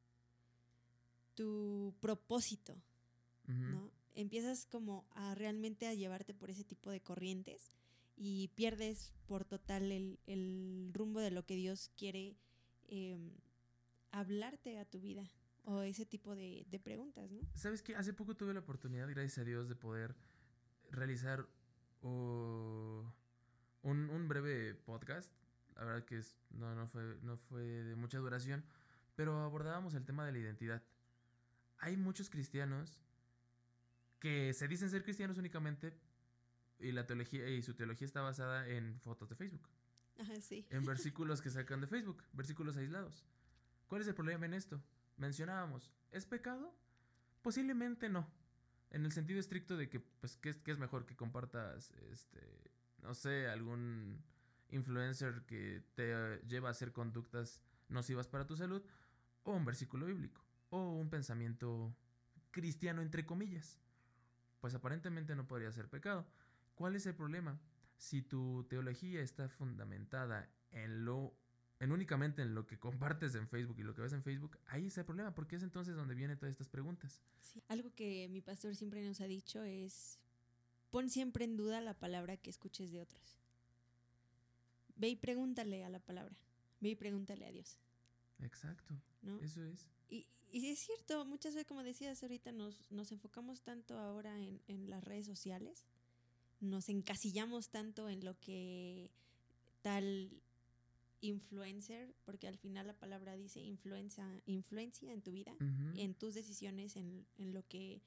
Tu 1.35 1.95
propósito, 2.01 2.75
uh 3.49 3.53
-huh. 3.53 3.71
¿no? 3.73 3.91
Empiezas 4.15 4.67
como 4.67 5.07
a 5.11 5.35
realmente 5.35 5.87
a 5.87 5.95
llevarte 5.95 6.35
por 6.35 6.51
ese 6.51 6.63
tipo 6.63 6.91
de 6.91 7.01
corrientes 7.01 7.73
y 8.17 8.49
pierdes 8.55 9.13
por 9.27 9.45
total 9.45 9.91
el, 9.91 10.21
el 10.27 10.91
rumbo 10.93 11.19
de 11.19 11.33
lo 11.33 11.45
que 11.45 11.57
Dios 11.57 11.91
quiere 11.97 12.37
eh, 12.89 13.19
hablarte 14.15 14.79
a 14.79 14.85
tu 14.85 15.01
vida 15.01 15.29
o 15.65 15.83
ese 15.83 16.07
tipo 16.07 16.35
de, 16.37 16.67
de 16.71 16.79
preguntas, 16.79 17.31
¿no? 17.31 17.41
¿Sabes 17.55 17.83
qué? 17.83 17.97
Hace 17.97 18.13
poco 18.13 18.37
tuve 18.37 18.55
la 18.55 18.61
oportunidad, 18.61 19.09
gracias 19.09 19.39
a 19.39 19.45
Dios, 19.45 19.69
de 19.69 19.75
poder 19.75 20.15
realizar 20.91 21.47
uh, 22.03 23.03
un, 23.83 24.11
un, 24.11 24.29
breve 24.29 24.75
podcast. 24.75 25.33
La 25.75 25.85
verdad 25.85 26.05
que 26.05 26.19
es, 26.19 26.37
no, 26.51 26.75
no, 26.75 26.87
fue, 26.87 27.19
no 27.23 27.37
fue 27.37 27.63
de 27.63 27.97
mucha 27.97 28.19
duración, 28.19 28.65
pero 29.17 29.43
abordábamos 29.43 29.95
el 29.95 30.05
tema 30.05 30.25
de 30.25 30.33
la 30.33 30.39
identidad. 30.39 30.83
Hay 31.79 31.97
muchos 31.97 32.31
cristianos 32.31 33.01
que 34.21 34.55
se 34.55 34.69
dicen 34.69 34.91
ser 34.91 35.03
cristianos 35.03 35.39
únicamente 35.39 35.93
y 36.79 36.93
la 36.93 37.07
teología 37.07 37.49
y 37.49 37.63
su 37.63 37.75
teología 37.75 38.07
está 38.07 38.21
basada 38.21 38.69
en 38.69 39.01
fotos 39.01 39.29
de 39.29 39.35
Facebook. 39.35 39.69
Ajá, 40.19 40.41
sí. 40.41 40.67
En 40.71 40.85
versículos 40.87 41.43
que 41.43 41.51
sacan 41.51 41.81
de 41.81 41.89
Facebook, 41.89 42.23
versículos 42.33 42.77
aislados. 42.77 43.25
¿Cuál 43.87 44.03
es 44.03 44.09
el 44.09 44.15
problema 44.15 44.47
en 44.47 44.55
esto? 44.55 44.83
Mencionábamos, 45.17 45.91
¿es 46.11 46.27
pecado? 46.27 46.75
Posiblemente 47.43 48.09
no. 48.09 48.31
En 48.91 49.05
el 49.05 49.13
sentido 49.13 49.41
estricto 49.41 49.77
de 49.77 49.89
que, 49.89 50.01
pues, 50.01 50.37
¿qué 50.37 50.51
es, 50.51 50.79
mejor 50.79 51.05
que 51.05 51.17
compartas, 51.17 51.91
este, 52.13 52.71
no 53.03 53.15
sé, 53.15 53.49
algún 53.49 54.23
influencer 54.71 55.43
que 55.47 55.83
te 55.95 56.41
lleva 56.47 56.69
a 56.69 56.73
hacer 56.73 56.93
conductas 56.93 57.61
nocivas 57.89 58.29
para 58.29 58.47
tu 58.47 58.57
salud? 58.57 58.83
O 59.43 59.53
un 59.53 59.65
versículo 59.65 60.07
bíblico. 60.07 60.45
O 60.71 60.93
un 60.93 61.11
pensamiento 61.11 61.95
cristiano, 62.51 63.03
entre 63.03 63.27
comillas. 63.27 63.81
Pues 64.61 64.75
aparentemente 64.75 65.35
no 65.35 65.47
podría 65.47 65.73
ser 65.73 65.89
pecado. 65.89 66.27
¿Cuál 66.75 66.97
es 66.97 67.07
el 67.07 67.15
problema? 67.15 67.61
Si 67.97 68.23
tu 68.23 68.65
teología 68.69 69.21
está 69.21 69.49
fundamentada 69.49 70.49
en 70.71 71.05
lo 71.05 71.37
en 71.81 71.93
únicamente 71.93 72.43
en 72.43 72.55
lo 72.55 72.67
que 72.67 72.79
compartes 72.79 73.35
en 73.35 73.49
Facebook 73.49 73.79
y 73.79 73.83
lo 73.83 73.95
que 73.95 74.03
ves 74.03 74.13
en 74.13 74.23
Facebook, 74.23 74.59
ahí 74.67 74.87
está 74.87 75.01
el 75.01 75.07
problema, 75.07 75.35
porque 75.35 75.57
es 75.57 75.63
entonces 75.63 75.95
donde 75.97 76.15
vienen 76.15 76.39
todas 76.39 76.53
estas 76.53 76.69
preguntas. 76.69 77.21
Sí. 77.41 77.63
Algo 77.69 77.93
que 77.95 78.29
mi 78.29 78.41
pastor 78.41 78.77
siempre 78.77 79.05
nos 79.07 79.21
ha 79.21 79.27
dicho 79.27 79.63
es, 79.63 80.19
pon 80.91 81.11
siempre 81.11 81.45
en 81.45 81.57
duda 81.57 81.81
la 81.81 81.95
palabra 81.95 82.37
que 82.37 82.51
escuches 82.51 82.93
de 82.93 83.01
otros. 83.01 83.39
Ve 84.97 85.09
y 85.09 85.17
pregúntale 85.17 85.85
a 85.85 85.89
la 85.89 85.99
palabra, 85.99 86.37
ve 86.81 86.91
y 86.91 86.95
pregúntale 86.97 87.47
a 87.47 87.51
Dios. 87.51 87.77
Exacto, 88.41 88.95
¿no? 89.23 89.41
eso 89.41 89.65
es. 89.65 89.89
Y, 90.09 90.27
y, 90.53 90.67
es 90.69 90.79
cierto, 90.79 91.25
muchas 91.25 91.55
veces, 91.55 91.67
como 91.67 91.83
decías 91.83 92.23
ahorita, 92.23 92.53
nos, 92.53 92.91
nos 92.93 93.11
enfocamos 93.11 93.63
tanto 93.63 93.99
ahora 93.99 94.41
en, 94.41 94.61
en 94.69 94.89
las 94.89 95.03
redes 95.03 95.27
sociales, 95.27 95.85
nos 96.61 96.89
encasillamos 96.89 97.71
tanto 97.71 98.09
en 98.09 98.25
lo 98.25 98.39
que 98.39 99.11
tal 99.83 100.31
influencer, 101.25 102.15
porque 102.25 102.47
al 102.47 102.59
final 102.59 102.87
la 102.87 102.93
palabra 102.93 103.35
dice 103.35 103.61
influencia, 103.61 104.29
influencia 104.45 105.13
en 105.13 105.23
tu 105.23 105.33
vida, 105.33 105.53
uh 105.53 105.65
-huh. 105.65 105.99
en 105.99 106.15
tus 106.15 106.35
decisiones, 106.35 106.97
en, 106.97 107.27
en, 107.37 107.55
lo 107.55 107.67
que 107.67 108.03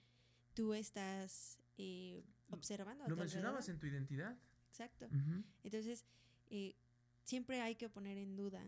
tú 0.54 0.74
estás 0.74 1.58
eh, 1.78 2.24
observando. 2.50 3.08
Lo 3.08 3.16
mencionabas 3.16 3.70
en 3.70 3.80
tu 3.80 3.88
identidad. 3.88 4.38
Exacto. 4.70 5.08
Uh 5.08 5.16
-huh. 5.16 5.44
Entonces, 5.64 6.06
eh, 6.50 6.76
siempre 7.24 7.62
hay 7.62 7.76
que 7.76 7.90
poner 7.90 8.18
en 8.18 8.36
duda 8.36 8.64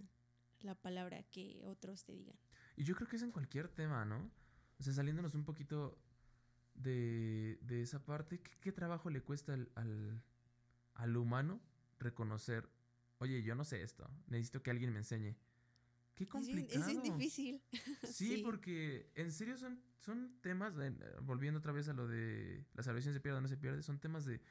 la 0.62 0.75
palabra 0.75 1.22
que 1.24 1.62
otros 1.63 2.03
te 2.03 2.13
digan. 2.13 2.38
Y 2.75 2.84
yo 2.84 2.96
creo 2.96 3.08
que 3.08 3.18
es 3.18 3.24
en 3.24 3.32
cualquier 3.32 3.68
tema, 3.68 4.03
¿no? 4.06 4.32
O 4.79 4.84
sea, 4.84 4.94
saliéndonos 4.94 5.36
un 5.36 5.46
poquito 5.46 5.98
de, 6.74 7.60
de 7.62 7.82
esa 7.82 8.03
parte, 8.03 8.41
¿qué, 8.41 8.51
¿qué, 8.60 8.72
trabajo 8.72 9.10
le 9.10 9.22
cuesta 9.22 9.53
al, 9.53 9.70
al, 9.75 10.24
al 10.96 11.18
humano 11.18 11.62
reconocer 12.00 12.70
oye, 13.19 13.43
yo 13.43 13.55
no 13.55 13.63
sé 13.63 13.83
esto, 13.83 14.09
necesito 14.27 14.63
que 14.63 14.71
alguien 14.71 14.91
me 14.91 14.99
enseñe. 14.99 15.35
Qué 16.15 16.27
complicado. 16.27 16.85
Es, 16.85 16.95
es 16.97 17.03
difícil. 17.03 17.61
Sí, 18.03 18.35
sí, 18.35 18.41
porque 18.43 19.09
en 19.15 19.31
serio 19.31 19.55
son, 19.55 19.81
son 19.99 20.38
temas, 20.41 20.75
de, 20.75 20.91
volviendo 21.21 21.59
otra 21.59 21.71
vez 21.71 21.88
a 21.88 21.93
lo 21.93 22.07
de 22.07 22.65
la 22.73 22.83
salvación 22.83 23.13
se 23.13 23.21
pierde 23.21 23.38
o 23.38 23.41
no 23.41 23.47
se 23.47 23.57
pierde, 23.57 23.81
son 23.83 23.99
temas 23.99 24.25
de, 24.25 24.41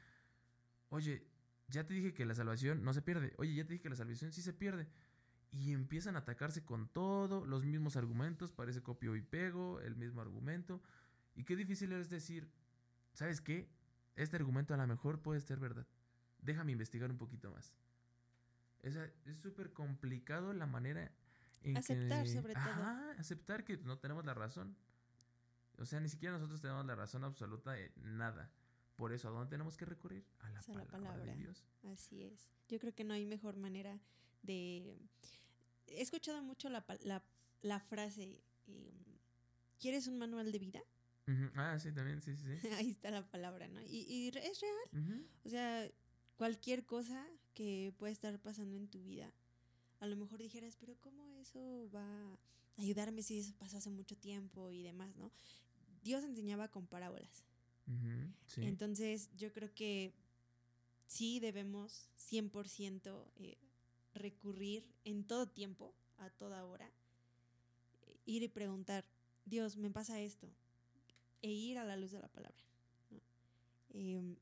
oye, 0.89 1.27
ya 1.67 1.85
te 1.85 1.93
dije 1.93 2.13
que 2.13 2.25
la 2.25 2.33
salvación 2.33 2.83
no 2.83 2.93
se 2.93 3.01
pierde, 3.01 3.33
oye, 3.37 3.53
ya 3.53 3.63
te 3.65 3.73
dije 3.73 3.83
que 3.83 3.89
la 3.89 3.95
salvación 3.95 4.31
sí 4.31 4.41
se 4.41 4.53
pierde. 4.53 4.87
Y 5.51 5.71
empiezan 5.71 6.15
a 6.15 6.19
atacarse 6.19 6.63
con 6.63 6.87
todo, 6.87 7.45
los 7.45 7.65
mismos 7.65 7.95
argumentos, 7.95 8.51
parece 8.51 8.81
copio 8.81 9.15
y 9.15 9.21
pego, 9.21 9.79
el 9.81 9.95
mismo 9.95 10.21
argumento. 10.21 10.81
Y 11.35 11.43
qué 11.43 11.55
difícil 11.55 11.91
es 11.91 12.09
decir, 12.09 12.51
¿sabes 13.13 13.41
qué? 13.41 13.67
Este 14.15 14.35
argumento 14.35 14.73
a 14.73 14.77
lo 14.77 14.85
mejor 14.85 15.21
puede 15.21 15.39
ser 15.39 15.59
verdad. 15.59 15.87
Déjame 16.39 16.71
investigar 16.71 17.09
un 17.09 17.17
poquito 17.17 17.51
más. 17.51 17.73
Es 18.83 18.97
súper 19.37 19.73
complicado 19.73 20.53
la 20.53 20.65
manera 20.65 21.11
en 21.63 21.77
aceptar 21.77 22.23
que, 22.23 22.29
sobre 22.29 22.53
todo. 22.53 22.83
Aceptar 23.17 23.63
que 23.63 23.77
no 23.77 23.97
tenemos 23.99 24.25
la 24.25 24.33
razón. 24.33 24.75
O 25.77 25.85
sea, 25.85 25.99
ni 25.99 26.09
siquiera 26.09 26.33
nosotros 26.33 26.61
tenemos 26.61 26.85
la 26.85 26.95
razón 26.95 27.23
absoluta 27.23 27.71
de 27.71 27.91
nada. 27.97 28.51
Por 28.95 29.13
eso, 29.13 29.29
¿a 29.29 29.31
dónde 29.31 29.49
tenemos 29.49 29.77
que 29.77 29.85
recurrir? 29.85 30.25
A 30.39 30.49
la, 30.49 30.59
o 30.59 30.63
sea, 30.63 30.73
palabra, 30.75 30.99
la 30.99 31.05
palabra, 31.05 31.31
de 31.31 31.37
Dios. 31.37 31.63
Así 31.83 32.23
es. 32.23 32.49
Yo 32.67 32.79
creo 32.79 32.93
que 32.93 33.03
no 33.05 33.13
hay 33.13 33.25
mejor 33.25 33.55
manera 33.55 33.97
de... 34.43 34.97
He 35.87 36.01
escuchado 36.01 36.41
mucho 36.43 36.69
la, 36.69 36.85
la, 37.03 37.23
la 37.61 37.79
frase, 37.79 38.43
eh, 38.67 39.19
¿quieres 39.79 40.07
un 40.07 40.17
manual 40.17 40.51
de 40.51 40.59
vida? 40.59 40.81
Uh 41.27 41.31
-huh. 41.31 41.51
Ah, 41.55 41.79
sí, 41.79 41.91
también, 41.93 42.21
sí, 42.21 42.35
sí. 42.35 42.57
sí. 42.59 42.67
Ahí 42.77 42.89
está 42.89 43.09
la 43.09 43.25
palabra, 43.29 43.67
¿no? 43.69 43.81
Y, 43.81 44.05
y 44.07 44.27
es 44.27 44.59
real. 44.59 44.75
Uh 44.91 44.97
-huh. 44.97 45.27
O 45.45 45.49
sea, 45.49 45.89
cualquier 46.35 46.85
cosa 46.85 47.25
que 47.59 47.91
puede 47.97 48.13
estar 48.13 48.39
pasando 48.39 48.77
en 48.77 48.87
tu 48.87 49.03
vida, 49.03 49.33
a 49.99 50.07
lo 50.07 50.15
mejor 50.15 50.41
dijeras, 50.41 50.77
pero 50.79 50.95
¿cómo 51.01 51.27
eso 51.41 51.89
va 51.93 52.05
a 52.77 52.81
ayudarme 52.81 53.21
si 53.21 53.37
eso 53.37 53.53
pasó 53.59 53.75
hace 53.75 53.89
mucho 53.89 54.15
tiempo 54.15 54.71
y 54.71 54.81
demás, 54.81 55.13
¿no? 55.17 55.29
Dios 56.01 56.23
enseñaba 56.23 56.69
con 56.69 56.87
parábolas. 56.87 57.43
Uh 57.85 57.91
-huh, 57.91 58.33
sí. 58.47 58.63
Entonces 58.63 59.29
yo 59.35 59.51
creo 59.51 59.73
que 59.75 60.13
sí 61.05 61.41
debemos 61.41 62.07
100% 62.31 63.25
eh, 63.35 63.57
recurrir 64.13 64.85
en 65.03 65.25
todo 65.25 65.45
tiempo, 65.45 65.93
a 66.17 66.29
toda 66.29 66.63
hora, 66.63 66.89
eh, 68.07 68.15
ir 68.25 68.41
y 68.41 68.47
preguntar, 68.47 69.03
Dios, 69.43 69.75
me 69.75 69.89
pasa 69.89 70.21
esto, 70.21 70.47
e 71.41 71.51
ir 71.51 71.77
a 71.77 71.83
la 71.83 71.97
luz 71.97 72.11
de 72.11 72.19
la 72.21 72.29
palabra. 72.29 72.63
¿no? 73.11 73.19
Eh, 73.89 74.37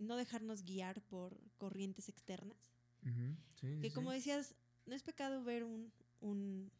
no 0.00 0.16
dejarnos 0.16 0.64
guiar 0.64 1.02
por 1.02 1.38
corrientes 1.58 2.08
externas. 2.08 2.58
Uh 3.02 3.08
-huh. 3.08 3.36
sí, 3.54 3.78
que 3.80 3.88
sí, 3.88 3.94
como 3.94 4.10
sí. 4.10 4.16
decías, 4.16 4.54
no 4.86 4.94
es 4.94 5.02
pecado 5.02 5.44
ver 5.44 5.64
un, 5.64 5.92
un, 6.20 6.70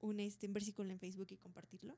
un, 0.00 0.20
este, 0.20 0.46
un 0.46 0.52
versículo 0.52 0.90
en 0.90 0.98
Facebook 0.98 1.28
y 1.30 1.36
compartirlo, 1.36 1.96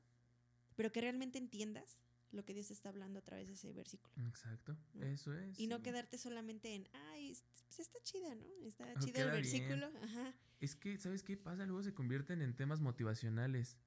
pero 0.75 0.91
que 0.91 1.01
realmente 1.01 1.37
entiendas 1.37 1.99
lo 2.31 2.43
que 2.45 2.53
Dios 2.53 2.71
está 2.71 2.89
hablando 2.89 3.19
a 3.19 3.21
través 3.21 3.47
de 3.47 3.53
ese 3.53 3.71
versículo. 3.73 4.13
Exacto, 4.27 4.75
¿no? 4.93 5.05
eso 5.05 5.33
es. 5.37 5.59
Y 5.59 5.67
no 5.67 5.81
quedarte 5.81 6.17
solamente 6.17 6.73
en, 6.73 6.87
ay, 7.11 7.37
pues 7.67 7.79
está 7.79 7.99
chida, 8.03 8.33
¿no? 8.35 8.45
Está 8.65 8.91
o 8.95 8.99
chida 8.99 9.23
el 9.23 9.31
versículo. 9.31 9.91
Ajá. 10.01 10.33
Es 10.59 10.75
que, 10.75 10.97
¿sabes 10.97 11.23
qué 11.23 11.37
pasa? 11.37 11.65
Luego 11.65 11.83
se 11.83 11.93
convierten 11.93 12.41
en 12.41 12.55
temas 12.55 12.81
motivacionales. 12.81 13.77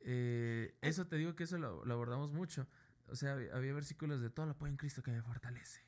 Eh, 0.00 0.76
eso 0.82 1.08
te 1.08 1.16
digo 1.16 1.34
que 1.34 1.44
eso 1.44 1.58
lo, 1.58 1.84
lo 1.84 1.94
abordamos 1.94 2.32
mucho 2.32 2.68
o 3.10 3.16
sea, 3.16 3.32
había 3.32 3.72
versículos 3.72 4.20
de 4.20 4.30
todo 4.30 4.46
lo 4.46 4.56
puedo 4.56 4.70
en 4.70 4.76
Cristo 4.76 5.02
que 5.02 5.10
me 5.10 5.22
fortalece. 5.22 5.82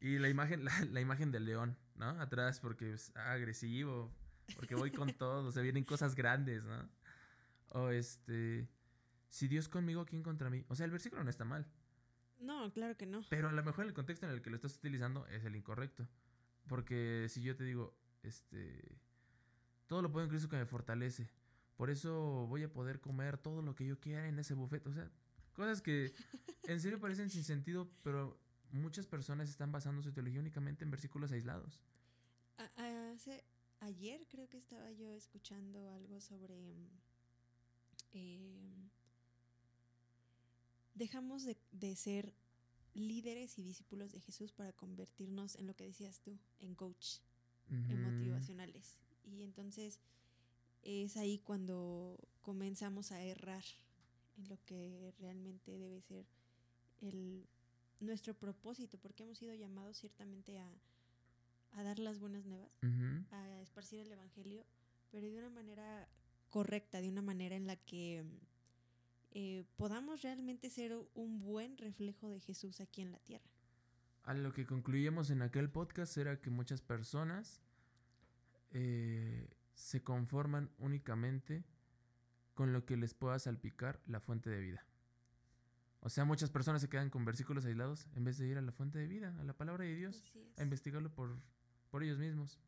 Y 0.00 0.18
la 0.18 0.28
imagen, 0.28 0.64
la, 0.64 0.72
la 0.90 1.00
imagen 1.00 1.30
del 1.30 1.46
león, 1.46 1.76
¿no? 1.96 2.08
Atrás 2.20 2.60
porque 2.60 2.92
es 2.92 3.14
agresivo, 3.16 4.12
porque 4.56 4.74
voy 4.74 4.90
con 4.90 5.12
todo, 5.14 5.48
o 5.48 5.52
sea, 5.52 5.62
vienen 5.62 5.84
cosas 5.84 6.14
grandes, 6.14 6.64
¿no? 6.64 6.88
O 7.68 7.90
este, 7.90 8.68
si 9.28 9.48
Dios 9.48 9.68
conmigo, 9.68 10.04
¿quién 10.04 10.22
contra 10.22 10.50
mí? 10.50 10.64
O 10.68 10.74
sea, 10.74 10.84
el 10.84 10.92
versículo 10.92 11.24
no 11.24 11.30
está 11.30 11.44
mal. 11.44 11.66
No, 12.38 12.72
claro 12.72 12.96
que 12.96 13.06
no. 13.06 13.22
Pero 13.30 13.48
a 13.48 13.52
lo 13.52 13.64
mejor 13.64 13.86
el 13.86 13.94
contexto 13.94 14.26
en 14.26 14.32
el 14.32 14.42
que 14.42 14.50
lo 14.50 14.56
estás 14.56 14.76
utilizando 14.76 15.26
es 15.28 15.44
el 15.44 15.56
incorrecto. 15.56 16.06
Porque 16.68 17.26
si 17.28 17.42
yo 17.42 17.56
te 17.56 17.64
digo, 17.64 17.96
este, 18.22 18.98
todo 19.86 20.02
lo 20.02 20.12
puedo 20.12 20.24
en 20.24 20.30
Cristo 20.30 20.48
que 20.48 20.56
me 20.56 20.66
fortalece. 20.66 21.30
Por 21.76 21.90
eso 21.90 22.46
voy 22.46 22.62
a 22.62 22.72
poder 22.72 23.00
comer 23.00 23.38
todo 23.38 23.62
lo 23.62 23.74
que 23.74 23.86
yo 23.86 23.98
quiera 23.98 24.28
en 24.28 24.38
ese 24.38 24.54
buffet. 24.54 24.86
O 24.86 24.92
sea, 24.92 25.10
cosas 25.54 25.80
que 25.80 26.12
en 26.64 26.80
serio 26.80 27.00
parecen 27.00 27.30
sin 27.30 27.44
sentido, 27.44 27.88
pero 28.02 28.38
muchas 28.70 29.06
personas 29.06 29.48
están 29.48 29.72
basando 29.72 30.02
su 30.02 30.12
teología 30.12 30.40
únicamente 30.40 30.84
en 30.84 30.90
versículos 30.90 31.32
aislados. 31.32 31.80
hace, 32.76 33.44
ayer 33.80 34.26
creo 34.28 34.48
que 34.48 34.58
estaba 34.58 34.90
yo 34.92 35.12
escuchando 35.12 35.90
algo 35.90 36.20
sobre... 36.20 36.74
Eh, 38.12 38.90
dejamos 40.94 41.44
de, 41.44 41.56
de, 41.72 41.96
ser 41.96 42.32
líderes 42.94 43.58
y 43.58 43.62
discípulos 43.62 44.12
de 44.12 44.20
Jesús 44.20 44.52
para 44.52 44.72
convertirnos 44.72 45.56
en 45.56 45.66
lo 45.66 45.74
que 45.74 45.84
decías 45.84 46.20
tú, 46.22 46.38
en 46.60 46.76
coach, 46.76 47.18
en 47.70 48.02
motivacionales. 48.02 48.98
Y 49.24 49.42
entonces 49.42 49.98
es 50.82 51.16
ahí 51.16 51.38
cuando 51.38 52.18
comenzamos 52.42 53.10
a 53.10 53.20
errar 53.22 53.64
en 54.36 54.48
lo 54.48 54.58
que 54.64 55.12
realmente 55.18 55.78
debe 55.78 56.00
ser 56.00 56.26
el, 57.00 57.46
nuestro 58.00 58.34
propósito, 58.34 58.98
porque 58.98 59.22
hemos 59.22 59.38
sido 59.38 59.54
llamados 59.54 59.96
ciertamente 59.96 60.58
a, 60.58 60.70
a 61.72 61.82
dar 61.82 61.98
las 61.98 62.18
buenas 62.18 62.44
nuevas, 62.44 62.70
a 63.30 63.60
esparcir 63.62 64.00
el 64.00 64.12
Evangelio, 64.12 64.64
pero 65.10 65.26
de 65.26 65.38
una 65.38 65.50
manera 65.50 66.08
correcta, 66.50 67.00
de 67.00 67.08
una 67.08 67.22
manera 67.22 67.56
en 67.56 67.66
la 67.66 67.76
que 67.76 68.24
eh, 69.32 69.64
podamos 69.76 70.22
realmente 70.22 70.70
ser 70.70 70.96
un 71.14 71.40
buen 71.40 71.76
reflejo 71.78 72.28
de 72.28 72.40
Jesús 72.40 72.80
aquí 72.80 73.02
en 73.02 73.12
la 73.12 73.18
tierra. 73.18 73.50
A 74.22 74.34
lo 74.34 74.52
que 74.52 74.64
concluimos 74.64 75.30
en 75.30 75.42
aquel 75.42 75.68
podcast 75.68 76.16
era 76.16 76.40
que 76.40 76.50
muchas 76.50 76.80
personas 76.80 77.60
eh, 78.70 79.48
se 79.74 80.02
conforman 80.02 80.70
únicamente 80.78 81.64
con 82.54 82.72
lo 82.72 82.84
que 82.86 82.96
les 82.96 83.14
pueda 83.14 83.38
salpicar 83.38 84.00
la 84.06 84.20
fuente 84.20 84.50
de 84.50 84.60
vida. 84.60 84.86
O 86.00 86.08
sea, 86.08 86.24
muchas 86.24 86.50
personas 86.50 86.82
se 86.82 86.88
quedan 86.88 87.10
con 87.10 87.24
versículos 87.24 87.64
aislados 87.64 88.06
en 88.14 88.24
vez 88.24 88.38
de 88.38 88.46
ir 88.46 88.58
a 88.58 88.62
la 88.62 88.72
fuente 88.72 88.98
de 88.98 89.06
vida, 89.06 89.34
a 89.38 89.44
la 89.44 89.54
palabra 89.54 89.84
de 89.84 89.94
Dios, 89.94 90.22
a 90.56 90.62
investigarlo 90.62 91.12
por, 91.14 91.38
por 91.90 92.02
ellos 92.02 92.18
mismos. 92.18 92.60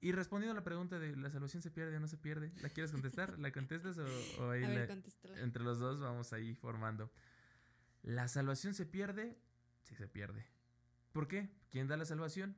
Y 0.00 0.12
respondiendo 0.12 0.52
a 0.52 0.54
la 0.54 0.64
pregunta 0.64 0.98
de 0.98 1.16
la 1.16 1.30
salvación 1.30 1.62
se 1.62 1.70
pierde 1.70 1.96
o 1.96 2.00
no 2.00 2.08
se 2.08 2.18
pierde, 2.18 2.52
¿la 2.60 2.68
quieres 2.68 2.92
contestar? 2.92 3.38
¿La 3.38 3.52
contestas 3.52 3.96
o, 3.98 4.50
ahí 4.50 4.64
entre 5.36 5.62
los 5.62 5.78
dos 5.78 6.00
vamos 6.00 6.32
ahí 6.32 6.54
formando? 6.54 7.10
¿La 8.02 8.28
salvación 8.28 8.74
se 8.74 8.84
pierde? 8.84 9.38
Sí 9.82 9.94
se 9.94 10.06
pierde. 10.06 10.46
¿Por 11.12 11.28
qué? 11.28 11.50
¿Quién 11.70 11.88
da 11.88 11.96
la 11.96 12.04
salvación? 12.04 12.56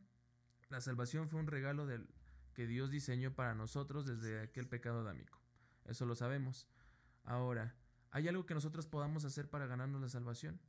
La 0.69 0.81
salvación 0.81 1.29
fue 1.29 1.38
un 1.38 1.47
regalo 1.47 1.87
del, 1.87 2.09
que 2.55 2.67
Dios 2.67 2.91
diseñó 2.91 3.35
para 3.35 3.55
nosotros 3.55 4.07
desde 4.07 4.41
aquel 4.41 4.67
pecado 4.67 5.00
adámico. 5.00 5.38
Eso 5.88 6.07
lo 6.07 6.14
sabemos. 6.14 6.68
Ahora, 7.25 7.75
¿hay 8.11 8.28
algo 8.28 8.47
que 8.47 8.54
nosotros 8.54 8.87
podamos 8.87 9.25
hacer 9.25 9.49
para 9.49 9.66
ganarnos 9.66 10.00
la 10.00 10.09
salvación? 10.09 10.61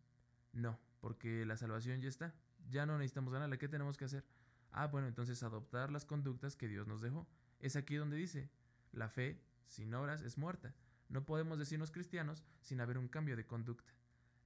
No, 0.53 0.79
porque 1.01 1.45
la 1.45 1.57
salvación 1.57 2.01
ya 2.01 2.09
está. 2.09 2.33
Ya 2.69 2.85
no 2.85 2.97
necesitamos 2.97 3.33
ganarla. 3.33 3.57
¿Qué 3.57 3.67
tenemos 3.67 3.97
que 3.97 4.05
hacer? 4.05 4.25
Ah, 4.71 4.87
bueno, 4.87 5.07
entonces 5.07 5.43
adoptar 5.43 5.91
las 5.91 6.05
conductas 6.05 6.55
que 6.55 6.67
Dios 6.67 6.87
nos 6.87 7.01
dejó. 7.01 7.27
Es 7.59 7.75
aquí 7.75 7.95
donde 7.95 8.15
dice, 8.17 8.49
la 8.91 9.09
fe 9.09 9.43
sin 9.65 9.93
obras 9.93 10.21
es 10.21 10.37
muerta. 10.37 10.73
No 11.09 11.25
podemos 11.25 11.59
decirnos 11.59 11.91
cristianos 11.91 12.43
sin 12.61 12.79
haber 12.79 12.97
un 12.97 13.07
cambio 13.07 13.35
de 13.35 13.45
conducta. 13.45 13.93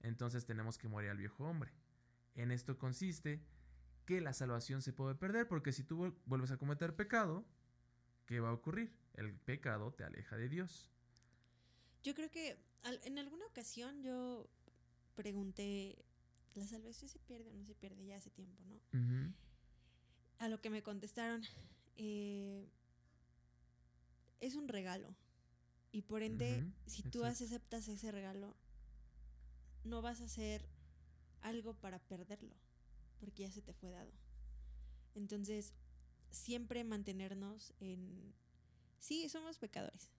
Entonces 0.01 0.46
tenemos 0.46 0.77
que 0.77 0.88
morir 0.88 1.12
al 1.12 1.18
viejo 1.18 1.46
hombre. 1.46 1.72
En 2.36 2.51
esto 2.51 2.77
consiste 2.80 3.46
que 4.06 4.22
la 4.22 4.34
salvación 4.34 4.82
se 4.82 4.91
puede 4.91 5.15
perder, 5.15 5.48
porque 5.48 5.71
si 5.71 5.84
tú 5.84 6.17
vuelves 6.26 6.52
a 6.52 6.58
cometer 6.58 6.95
pecado, 6.95 7.45
¿qué 8.26 8.40
va 8.40 8.50
a 8.50 8.54
ocurrir? 8.54 8.92
El 9.14 9.36
pecado 9.36 9.94
te 9.94 10.04
aleja 10.04 10.38
de 10.38 10.50
Dios. 10.50 10.90
Yo 12.04 12.14
creo 12.16 12.30
que 12.32 12.58
en 13.04 13.18
alguna 13.18 13.46
ocasión 13.46 14.02
yo 14.02 14.50
pregunté, 15.16 16.04
¿la 16.56 16.68
salvación 16.68 17.10
se 17.10 17.20
pierde 17.20 17.52
o 17.52 17.56
no 17.56 17.66
se 17.66 17.76
pierde? 17.76 18.06
Ya 18.06 18.18
hace 18.18 18.30
tiempo, 18.30 18.62
¿no? 18.66 19.34
A 20.40 20.50
lo 20.50 20.60
que 20.60 20.70
me 20.70 20.84
contestaron, 20.84 21.44
eh, 21.96 22.68
es 24.42 24.56
un 24.56 24.68
regalo. 24.68 25.16
Y 25.92 26.02
por 26.02 26.24
ende, 26.24 26.66
si 26.88 27.04
tú 27.04 27.24
aceptas 27.24 27.88
ese 27.88 28.12
regalo, 28.12 28.56
no 29.84 30.02
vas 30.02 30.22
a 30.22 30.26
hacer 30.26 30.68
algo 31.42 31.76
para 31.76 32.00
perderlo 32.00 32.56
porque 33.24 33.44
ya 33.44 33.52
se 33.52 33.62
te 33.62 33.74
fue 33.74 33.90
dado. 33.90 34.12
Entonces, 35.16 35.74
siempre 36.34 36.84
mantenernos 36.84 37.74
en... 37.80 38.34
Sí, 39.00 39.30
somos 39.30 39.58
pecadores. 39.58 40.10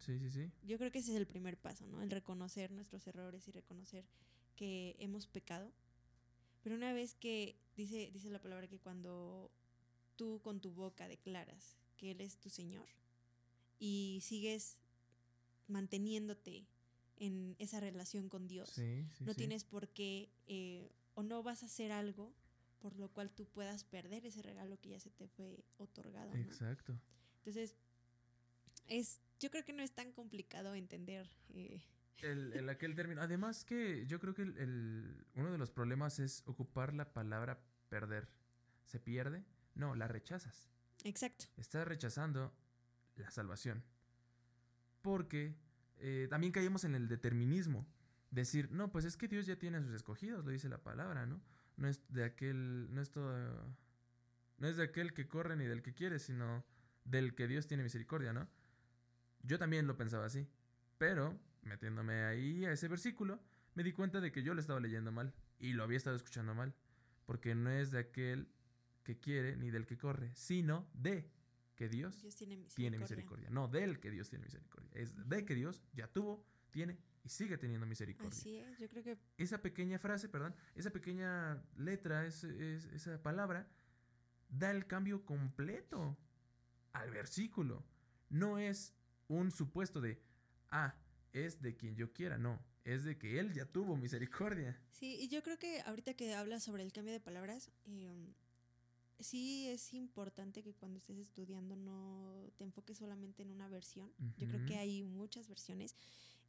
Sí, 0.00 0.18
sí, 0.18 0.30
sí. 0.30 0.50
Yo 0.62 0.78
creo 0.78 0.90
que 0.90 1.00
ese 1.00 1.10
es 1.12 1.18
el 1.18 1.26
primer 1.26 1.58
paso, 1.58 1.86
¿no? 1.86 2.00
El 2.00 2.10
reconocer 2.10 2.70
nuestros 2.70 3.06
errores 3.06 3.46
y 3.48 3.50
reconocer 3.50 4.06
que 4.56 4.96
hemos 4.98 5.26
pecado. 5.26 5.70
Pero 6.62 6.74
una 6.74 6.94
vez 6.94 7.14
que 7.14 7.56
dice, 7.76 8.10
dice 8.12 8.30
la 8.30 8.40
palabra 8.40 8.66
que 8.66 8.78
cuando 8.78 9.50
tú 10.16 10.40
con 10.42 10.60
tu 10.60 10.72
boca 10.72 11.06
declaras 11.06 11.76
que 11.98 12.12
Él 12.12 12.22
es 12.22 12.38
tu 12.38 12.48
Señor 12.48 12.86
y 13.78 14.20
sigues 14.22 14.78
manteniéndote 15.68 16.66
en 17.16 17.56
esa 17.58 17.78
relación 17.80 18.30
con 18.30 18.48
Dios, 18.48 18.80
no 19.20 19.34
tienes 19.34 19.64
por 19.64 19.88
qué 19.88 20.30
eh, 20.46 20.90
o 21.14 21.22
no 21.22 21.42
vas 21.42 21.62
a 21.62 21.66
hacer 21.66 21.92
algo 21.92 22.32
por 22.82 22.96
lo 22.96 23.08
cual 23.08 23.30
tú 23.30 23.46
puedas 23.46 23.84
perder 23.84 24.26
ese 24.26 24.42
regalo 24.42 24.78
que 24.80 24.90
ya 24.90 25.00
se 25.00 25.10
te 25.10 25.28
fue 25.28 25.64
otorgado. 25.78 26.34
Exacto. 26.34 26.98
Entonces, 27.38 27.76
es, 28.88 29.20
yo 29.38 29.50
creo 29.50 29.64
que 29.64 29.72
no 29.72 29.84
es 29.84 29.92
tan 29.92 30.12
complicado 30.12 30.74
entender. 30.74 31.30
Eh. 31.50 31.80
El, 32.18 32.68
aquel 32.68 32.96
término. 32.96 33.22
Además 33.22 33.64
que 33.64 34.04
yo 34.06 34.18
creo 34.18 34.34
que 34.34 34.42
el, 34.42 35.24
uno 35.34 35.52
de 35.52 35.58
los 35.58 35.70
problemas 35.70 36.18
es 36.18 36.42
ocupar 36.46 36.92
la 36.92 37.12
palabra 37.12 37.62
perder. 37.88 38.28
¿Se 38.84 38.98
pierde? 38.98 39.44
No, 39.76 39.94
la 39.94 40.08
rechazas. 40.08 40.68
Exacto. 41.04 41.46
Estás 41.56 41.86
rechazando 41.86 42.52
la 43.14 43.30
salvación. 43.30 43.84
Porque 45.02 45.54
eh, 45.98 46.26
también 46.28 46.52
caemos 46.52 46.82
en 46.82 46.96
el 46.96 47.06
determinismo 47.08 47.86
decir, 48.30 48.70
no, 48.72 48.90
pues 48.90 49.04
es 49.04 49.16
que 49.16 49.28
Dios 49.28 49.46
ya 49.46 49.56
tiene 49.56 49.78
a 49.78 49.82
sus 49.82 49.92
escogidos, 49.92 50.44
lo 50.44 50.50
dice 50.50 50.68
la 50.68 50.82
palabra, 50.82 51.26
¿no? 51.26 51.40
No 51.76 51.88
es 51.88 52.02
de 52.08 52.24
aquel, 52.24 52.88
no 52.92 53.00
es 53.00 53.10
todo, 53.10 53.74
no 54.58 54.68
es 54.68 54.76
de 54.76 54.84
aquel 54.84 55.12
que 55.12 55.26
corre 55.26 55.56
ni 55.56 55.64
del 55.64 55.82
que 55.82 55.94
quiere, 55.94 56.18
sino 56.18 56.64
del 57.04 57.34
que 57.34 57.48
Dios 57.48 57.66
tiene 57.66 57.82
misericordia, 57.82 58.32
¿no? 58.32 58.48
Yo 59.42 59.58
también 59.58 59.86
lo 59.86 59.96
pensaba 59.96 60.26
así, 60.26 60.46
pero 60.98 61.38
metiéndome 61.62 62.24
ahí 62.24 62.64
a 62.64 62.72
ese 62.72 62.88
versículo, 62.88 63.40
me 63.74 63.82
di 63.82 63.92
cuenta 63.92 64.20
de 64.20 64.30
que 64.30 64.42
yo 64.42 64.54
lo 64.54 64.60
estaba 64.60 64.80
leyendo 64.80 65.10
mal 65.10 65.34
y 65.58 65.72
lo 65.72 65.82
había 65.82 65.96
estado 65.96 66.16
escuchando 66.16 66.54
mal, 66.54 66.74
porque 67.26 67.54
no 67.54 67.70
es 67.70 67.90
de 67.90 68.00
aquel 68.00 68.48
que 69.02 69.18
quiere 69.18 69.56
ni 69.56 69.70
del 69.70 69.86
que 69.86 69.96
corre, 69.96 70.30
sino 70.34 70.88
de 70.94 71.28
que 71.74 71.88
Dios, 71.88 72.16
tiene, 72.36 72.56
misericordia. 72.56 72.74
tiene 72.76 72.98
misericordia. 72.98 73.50
No 73.50 73.68
del 73.68 73.98
que 73.98 74.10
Dios 74.10 74.28
tiene 74.28 74.44
misericordia, 74.44 74.90
es 74.94 75.28
de 75.28 75.44
que 75.44 75.54
Dios 75.54 75.82
ya 75.92 76.06
tuvo, 76.06 76.44
tiene 76.70 76.98
y 77.24 77.28
sigue 77.28 77.58
teniendo 77.58 77.86
misericordia. 77.86 78.38
Así 78.38 78.56
es, 78.58 78.78
yo 78.78 78.88
creo 78.88 79.02
que... 79.02 79.18
Esa 79.38 79.62
pequeña 79.62 79.98
frase, 79.98 80.28
perdón, 80.28 80.54
esa 80.74 80.90
pequeña 80.90 81.62
letra, 81.76 82.26
esa 82.26 83.22
palabra, 83.22 83.68
da 84.48 84.70
el 84.70 84.86
cambio 84.86 85.24
completo 85.24 86.16
al 86.92 87.10
versículo. 87.10 87.84
No 88.28 88.58
es 88.58 88.94
un 89.28 89.50
supuesto 89.50 90.00
de, 90.00 90.20
ah, 90.70 90.94
es 91.32 91.62
de 91.62 91.76
quien 91.76 91.96
yo 91.96 92.12
quiera, 92.12 92.38
no, 92.38 92.60
es 92.84 93.04
de 93.04 93.18
que 93.18 93.38
Él 93.38 93.52
ya 93.52 93.66
tuvo 93.66 93.96
misericordia. 93.96 94.78
Sí, 94.90 95.16
y 95.20 95.28
yo 95.28 95.42
creo 95.42 95.58
que 95.58 95.80
ahorita 95.82 96.14
que 96.14 96.34
hablas 96.34 96.62
sobre 96.64 96.82
el 96.82 96.92
cambio 96.92 97.12
de 97.12 97.20
palabras, 97.20 97.70
em, 97.84 98.34
sí 99.20 99.68
es 99.68 99.94
importante 99.94 100.62
que 100.62 100.74
cuando 100.74 100.98
estés 100.98 101.18
estudiando 101.18 101.76
no 101.76 102.50
te 102.56 102.64
enfoques 102.64 102.98
solamente 102.98 103.42
en 103.42 103.50
una 103.50 103.68
versión. 103.68 104.12
Yo 104.36 104.48
creo 104.48 104.64
que 104.66 104.76
hay 104.76 105.02
muchas 105.04 105.48
versiones 105.48 105.96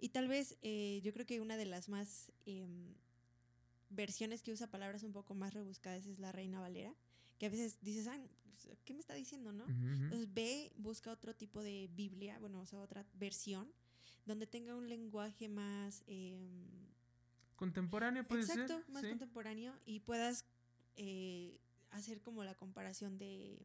y 0.04 0.10
tal 0.10 0.28
vez 0.28 0.58
eh, 0.64 1.00
yo 1.02 1.14
creo 1.14 1.26
que 1.26 1.40
una 1.40 1.56
de 1.56 1.64
las 1.64 1.88
más 1.88 2.30
em, 2.46 2.94
versiones 3.90 4.44
que 4.44 4.52
usa 4.52 4.68
palabras 4.68 5.04
un 5.04 5.14
poco 5.14 5.34
más 5.34 5.54
rebuscadas 5.54 6.06
es 6.08 6.20
la 6.20 6.34
Reina 6.34 6.60
Valera, 6.60 6.94
que 7.40 7.46
a 7.46 7.50
veces 7.50 7.78
dices, 7.82 8.08
ah, 8.08 8.20
¿qué 8.84 8.94
me 8.94 9.00
está 9.00 9.14
diciendo, 9.14 9.54
no? 9.54 9.66
Entonces 9.66 10.28
ve, 10.34 10.74
busca 10.76 11.10
otro 11.10 11.34
tipo 11.34 11.64
de 11.64 11.90
Biblia, 11.96 12.38
bueno, 12.40 12.60
o 12.60 12.66
sea, 12.66 12.82
otra 12.82 13.06
versión, 13.14 13.72
donde 14.26 14.46
tenga 14.46 14.76
un 14.76 14.90
lenguaje 14.90 15.48
más... 15.48 16.04
Em, 16.08 16.66
contemporáneo 17.56 18.28
puede 18.28 18.44
ser. 18.44 18.60
Exacto, 18.60 18.84
más 18.92 19.06
contemporáneo 19.06 19.74
y 19.86 20.02
puedas 20.02 20.44
eh, 20.98 21.58
hacer 21.92 22.20
como 22.20 22.44
la 22.44 22.56
comparación 22.56 23.18
de, 23.18 23.58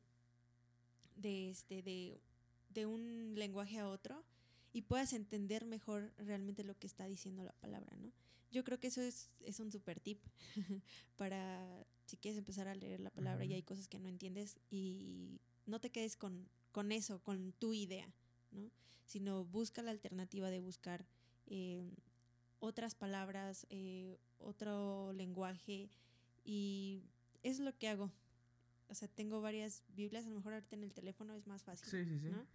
de, 1.17 1.51
este, 1.51 1.83
de, 1.83 2.21
de 2.69 2.87
un 2.87 3.33
lenguaje 3.35 3.81
a 3.81 3.89
otro 3.89 4.25
y 4.73 4.83
puedas 4.83 5.13
entender 5.13 5.65
mejor 5.65 6.13
realmente 6.19 6.65
lo 6.65 6.79
que 6.79 6.87
está 6.87 7.07
diciendo 7.07 7.43
la 7.45 7.53
palabra, 7.53 7.97
¿no? 7.97 8.13
Yo 8.51 8.65
creo 8.65 8.79
que 8.81 8.87
eso 8.87 9.03
es, 9.03 9.31
es 9.41 9.61
un 9.61 9.71
super 9.71 10.01
tip 10.01 10.23
para 11.17 11.87
si 12.07 12.17
quieres 12.17 12.39
empezar 12.39 12.67
a 12.69 12.75
leer 12.75 13.01
la 13.01 13.11
palabra 13.11 13.45
y 13.45 13.53
hay 13.53 13.63
cosas 13.63 13.89
que 13.89 13.99
no 13.99 14.09
entiendes 14.09 14.57
y 14.71 15.41
no 15.67 15.81
te 15.81 15.91
quedes 15.91 16.17
con, 16.17 16.49
con 16.73 16.91
eso, 16.93 17.23
con 17.23 17.53
tu 17.53 17.75
idea, 17.75 18.11
¿no? 18.53 18.71
Sino 19.05 19.45
busca 19.45 19.83
la 19.83 19.91
alternativa 19.91 20.49
de 20.51 20.61
buscar 20.61 21.07
eh, 21.47 21.83
otras 22.61 22.95
palabras, 22.95 23.67
eh, 23.71 24.19
otro 24.39 25.13
lenguaje 25.13 25.91
y 26.45 27.03
es 27.43 27.59
lo 27.61 27.77
que 27.77 27.89
hago. 27.89 28.11
O 28.89 28.95
sea, 28.95 29.09
tengo 29.09 29.43
varias 29.43 29.83
Biblias, 29.95 30.25
a 30.25 30.31
lo 30.31 30.37
mejor 30.37 30.55
ahorita 30.55 30.75
en 30.77 30.85
el 30.85 30.93
teléfono 30.95 31.35
es 31.35 31.47
más 31.47 31.63
fácil, 31.63 31.87
Sí, 31.89 32.05
sí, 32.05 32.19
sí. 32.21 32.29
¿no? 32.31 32.47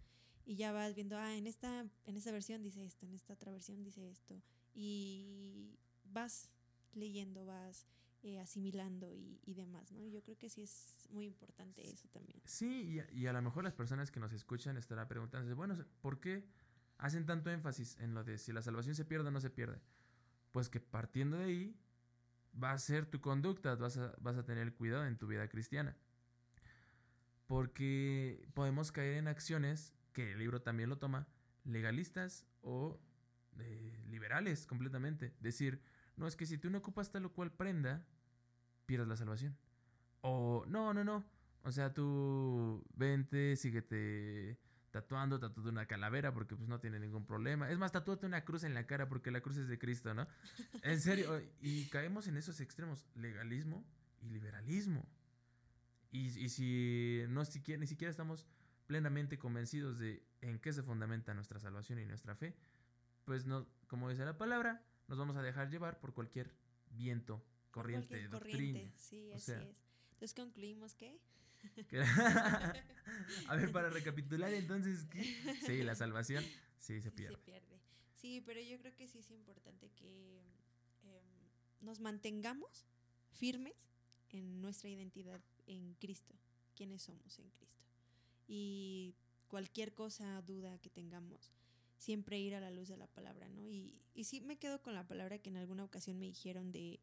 Y 0.44 0.56
ya 0.56 0.72
vas 0.72 0.94
viendo, 0.94 1.16
ah, 1.16 1.34
en 1.34 1.46
esta, 1.46 1.86
en 2.04 2.16
esta 2.16 2.30
versión 2.30 2.62
dice 2.62 2.84
esto, 2.84 3.06
en 3.06 3.14
esta 3.14 3.34
otra 3.34 3.50
versión 3.50 3.82
dice 3.82 4.10
esto. 4.10 4.42
Y 4.74 5.78
vas 6.04 6.50
leyendo, 6.92 7.46
vas 7.46 7.86
eh, 8.22 8.38
asimilando 8.40 9.12
y, 9.12 9.40
y 9.44 9.54
demás, 9.54 9.92
¿no? 9.92 10.06
Yo 10.06 10.22
creo 10.22 10.36
que 10.36 10.48
sí 10.48 10.62
es 10.62 11.06
muy 11.10 11.26
importante 11.26 11.86
eso 11.88 12.08
también. 12.08 12.40
Sí, 12.44 12.82
y 12.82 13.00
a, 13.00 13.10
y 13.12 13.26
a 13.26 13.32
lo 13.32 13.42
mejor 13.42 13.64
las 13.64 13.74
personas 13.74 14.10
que 14.10 14.20
nos 14.20 14.32
escuchan 14.32 14.76
estarán 14.76 15.08
preguntándose, 15.08 15.54
bueno, 15.54 15.76
¿por 16.00 16.20
qué 16.20 16.44
hacen 16.98 17.26
tanto 17.26 17.50
énfasis 17.50 17.98
en 18.00 18.14
lo 18.14 18.24
de 18.24 18.38
si 18.38 18.52
la 18.52 18.62
salvación 18.62 18.94
se 18.94 19.04
pierde 19.04 19.28
o 19.28 19.30
no 19.30 19.40
se 19.40 19.50
pierde? 19.50 19.80
Pues 20.52 20.68
que 20.68 20.80
partiendo 20.80 21.38
de 21.38 21.44
ahí 21.44 21.76
va 22.62 22.72
a 22.72 22.78
ser 22.78 23.06
tu 23.06 23.20
conducta, 23.20 23.74
vas 23.74 23.96
a, 23.96 24.14
vas 24.20 24.36
a 24.36 24.44
tener 24.44 24.72
cuidado 24.74 25.06
en 25.06 25.18
tu 25.18 25.26
vida 25.26 25.48
cristiana. 25.48 25.96
Porque 27.46 28.48
podemos 28.54 28.90
caer 28.90 29.14
en 29.14 29.28
acciones, 29.28 29.92
que 30.14 30.32
el 30.32 30.38
libro 30.38 30.62
también 30.62 30.88
lo 30.88 30.96
toma, 30.96 31.26
legalistas 31.64 32.46
o 32.62 32.98
eh, 33.58 34.02
liberales 34.08 34.66
completamente. 34.66 35.34
Decir, 35.40 35.82
no, 36.16 36.26
es 36.26 36.36
que 36.36 36.46
si 36.46 36.56
tú 36.56 36.70
no 36.70 36.78
ocupas 36.78 37.10
tal 37.10 37.26
o 37.26 37.32
cual 37.32 37.52
prenda, 37.52 38.06
pierdes 38.86 39.08
la 39.08 39.16
salvación. 39.16 39.58
O, 40.22 40.64
no, 40.66 40.94
no, 40.94 41.04
no. 41.04 41.24
O 41.62 41.70
sea, 41.70 41.92
tú 41.92 42.82
vente, 42.94 43.56
síguete 43.56 44.58
tatuando, 44.90 45.40
tatúate 45.40 45.70
una 45.70 45.86
calavera 45.86 46.32
porque 46.32 46.54
pues 46.54 46.68
no 46.68 46.78
tiene 46.78 47.00
ningún 47.00 47.26
problema. 47.26 47.68
Es 47.68 47.78
más, 47.78 47.90
tatúate 47.90 48.26
una 48.26 48.44
cruz 48.44 48.62
en 48.62 48.74
la 48.74 48.86
cara 48.86 49.08
porque 49.08 49.32
la 49.32 49.40
cruz 49.40 49.56
es 49.56 49.66
de 49.66 49.76
Cristo, 49.76 50.14
¿no? 50.14 50.28
En 50.82 51.00
serio, 51.00 51.42
y 51.60 51.86
caemos 51.86 52.28
en 52.28 52.36
esos 52.36 52.60
extremos, 52.60 53.04
legalismo 53.16 53.84
y 54.22 54.28
liberalismo. 54.28 55.04
Y, 56.12 56.26
y 56.38 56.48
si 56.48 57.24
no 57.28 57.42
ni 57.42 57.86
siquiera 57.88 58.10
estamos 58.10 58.46
plenamente 58.86 59.38
convencidos 59.38 59.98
de 59.98 60.22
en 60.40 60.58
qué 60.58 60.72
se 60.72 60.82
fundamenta 60.82 61.34
nuestra 61.34 61.58
salvación 61.60 61.98
y 61.98 62.04
nuestra 62.06 62.34
fe, 62.36 62.54
pues 63.24 63.46
no, 63.46 63.66
como 63.86 64.10
dice 64.10 64.24
la 64.24 64.36
palabra, 64.36 64.84
nos 65.08 65.18
vamos 65.18 65.36
a 65.36 65.42
dejar 65.42 65.70
llevar 65.70 65.98
por 66.00 66.12
cualquier 66.14 66.54
viento, 66.90 67.44
corriente, 67.70 68.08
Cualquier 68.08 68.30
doctrina. 68.30 68.58
corriente, 68.80 68.98
sí, 68.98 69.30
O 69.32 69.36
así 69.36 69.44
sea, 69.46 69.62
es. 69.62 69.76
Entonces 70.12 70.34
concluimos 70.34 70.94
que 70.94 71.18
a 73.48 73.56
ver, 73.56 73.72
para 73.72 73.88
recapitular 73.90 74.52
entonces, 74.52 75.04
¿qué? 75.10 75.22
sí, 75.64 75.82
la 75.82 75.94
salvación 75.94 76.44
sí 76.78 77.00
se 77.00 77.10
sí 77.10 77.10
pierde. 77.10 77.36
se 77.36 77.42
pierde. 77.42 77.80
Sí, 78.14 78.42
pero 78.44 78.60
yo 78.60 78.78
creo 78.78 78.94
que 78.94 79.08
sí 79.08 79.18
es 79.18 79.30
importante 79.30 79.90
que 79.90 80.38
em, 81.02 81.24
nos 81.80 82.00
mantengamos 82.00 82.86
firmes 83.32 83.74
en 84.30 84.60
nuestra 84.60 84.88
identidad 84.90 85.40
en 85.66 85.94
Cristo, 85.94 86.34
quienes 86.74 87.02
somos 87.02 87.38
en 87.38 87.50
Cristo. 87.50 87.83
Y 88.46 89.14
cualquier 89.48 89.94
cosa, 89.94 90.42
duda 90.42 90.78
que 90.78 90.90
tengamos, 90.90 91.52
siempre 91.98 92.38
ir 92.38 92.54
a 92.54 92.60
la 92.60 92.70
luz 92.70 92.88
de 92.88 92.96
la 92.96 93.06
palabra, 93.06 93.48
¿no? 93.48 93.68
Y, 93.70 94.02
y 94.14 94.24
sí 94.24 94.40
me 94.40 94.56
quedo 94.58 94.82
con 94.82 94.94
la 94.94 95.06
palabra 95.06 95.38
que 95.38 95.50
en 95.50 95.56
alguna 95.56 95.84
ocasión 95.84 96.18
me 96.18 96.26
dijeron 96.26 96.72
de 96.72 97.00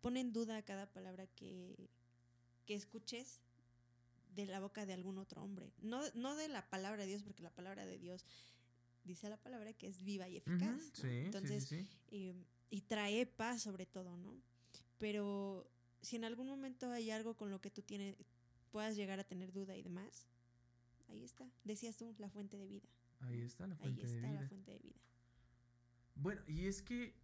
pon 0.00 0.16
en 0.16 0.32
duda 0.32 0.62
cada 0.62 0.86
palabra 0.86 1.26
que, 1.26 1.90
que 2.66 2.74
escuches 2.74 3.40
de 4.34 4.46
la 4.46 4.60
boca 4.60 4.86
de 4.86 4.92
algún 4.92 5.18
otro 5.18 5.42
hombre. 5.42 5.72
No, 5.80 6.00
no 6.14 6.36
de 6.36 6.48
la 6.48 6.68
palabra 6.70 7.02
de 7.02 7.08
Dios, 7.08 7.22
porque 7.22 7.42
la 7.42 7.50
palabra 7.50 7.84
de 7.84 7.98
Dios 7.98 8.24
dice 9.04 9.28
la 9.28 9.36
palabra 9.36 9.72
que 9.72 9.88
es 9.88 10.02
viva 10.04 10.28
y 10.28 10.36
eficaz. 10.36 10.76
¿no? 10.76 10.80
sí, 10.80 10.90
sí, 11.02 11.08
Entonces, 11.08 11.64
sí, 11.64 11.84
sí. 11.84 11.88
eh, 12.10 12.34
y 12.70 12.82
trae 12.82 13.26
paz 13.26 13.62
sobre 13.62 13.86
todo, 13.86 14.16
¿no? 14.16 14.40
Pero 14.98 15.68
si 16.00 16.16
en 16.16 16.24
algún 16.24 16.46
momento 16.48 16.90
hay 16.90 17.10
algo 17.10 17.34
con 17.36 17.50
lo 17.50 17.60
que 17.60 17.70
tú 17.70 17.82
tienes, 17.82 18.16
puedas 18.70 18.94
llegar 18.96 19.18
a 19.18 19.24
tener 19.24 19.52
duda 19.52 19.76
y 19.76 19.82
demás, 19.82 20.26
ahí 21.10 21.22
está. 21.24 21.46
Decías 21.64 21.96
tú, 21.96 22.14
la 22.18 22.30
fuente 22.30 22.56
de 22.56 22.66
vida. 22.66 22.88
Ahí 23.20 23.42
está 23.42 23.66
la 23.66 23.74
Ahí 23.74 23.80
fuente 23.80 24.06
de 24.06 24.14
está 24.14 24.26
la 24.28 24.38
vida. 24.38 24.48
fuente 24.48 24.70
de 24.72 24.78
vida. 24.78 25.00
Bueno, 26.14 26.42
y 26.46 26.66
es 26.66 26.82
que 26.82 27.14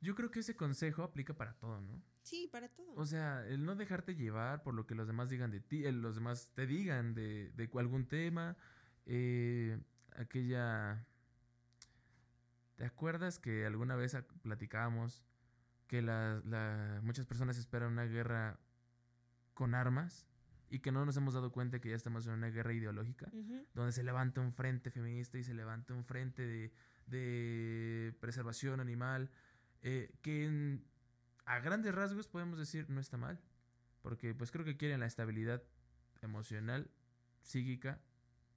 yo 0.00 0.14
creo 0.14 0.30
que 0.30 0.40
ese 0.40 0.56
consejo 0.56 1.02
aplica 1.02 1.34
para 1.34 1.54
todo, 1.54 1.80
¿no? 1.80 2.02
Sí, 2.22 2.48
para 2.50 2.68
todo. 2.68 2.92
O 2.94 3.04
sea, 3.06 3.46
el 3.46 3.64
no 3.64 3.74
dejarte 3.76 4.14
llevar 4.14 4.62
por 4.62 4.74
lo 4.74 4.86
que 4.86 4.94
los 4.94 5.06
demás 5.06 5.30
digan 5.30 5.50
de 5.50 5.60
ti, 5.60 5.90
los 5.90 6.14
demás 6.16 6.50
te 6.54 6.66
digan 6.66 7.14
de, 7.14 7.50
de 7.52 7.70
algún 7.78 8.06
tema, 8.06 8.56
eh, 9.06 9.78
aquella... 10.16 11.06
¿Te 12.76 12.84
acuerdas 12.86 13.38
que 13.38 13.66
alguna 13.66 13.94
vez 13.94 14.16
platicábamos 14.42 15.22
que 15.86 16.00
la- 16.02 16.40
la- 16.46 17.00
muchas 17.02 17.26
personas 17.26 17.58
esperan 17.58 17.92
una 17.92 18.04
guerra 18.04 18.58
con 19.54 19.74
armas 19.74 20.26
y 20.70 20.78
que 20.78 20.92
no 20.92 21.04
nos 21.04 21.16
hemos 21.16 21.34
dado 21.34 21.50
cuenta 21.52 21.80
que 21.80 21.90
ya 21.90 21.96
estamos 21.96 22.26
en 22.26 22.34
una 22.34 22.48
guerra 22.48 22.72
ideológica? 22.72 23.30
Donde 23.74 23.92
se 23.92 24.02
levanta 24.04 24.40
un 24.40 24.52
frente 24.52 24.90
feminista 24.90 25.36
y 25.36 25.44
se 25.44 25.52
levanta 25.52 25.92
un 25.94 26.04
frente 26.04 26.46
de, 26.46 26.72
de 27.06 28.14
preservación 28.20 28.80
animal, 28.80 29.30
eh, 29.82 30.14
que 30.22 30.46
en- 30.46 30.84
a 31.44 31.58
grandes 31.60 31.94
rasgos 31.94 32.28
podemos 32.28 32.58
decir 32.58 32.88
no 32.88 33.00
está 33.00 33.16
mal, 33.16 33.40
porque 34.02 34.34
pues 34.34 34.50
creo 34.52 34.64
que 34.64 34.76
quieren 34.76 35.00
la 35.00 35.06
estabilidad 35.06 35.62
emocional, 36.22 36.90
psíquica 37.42 38.00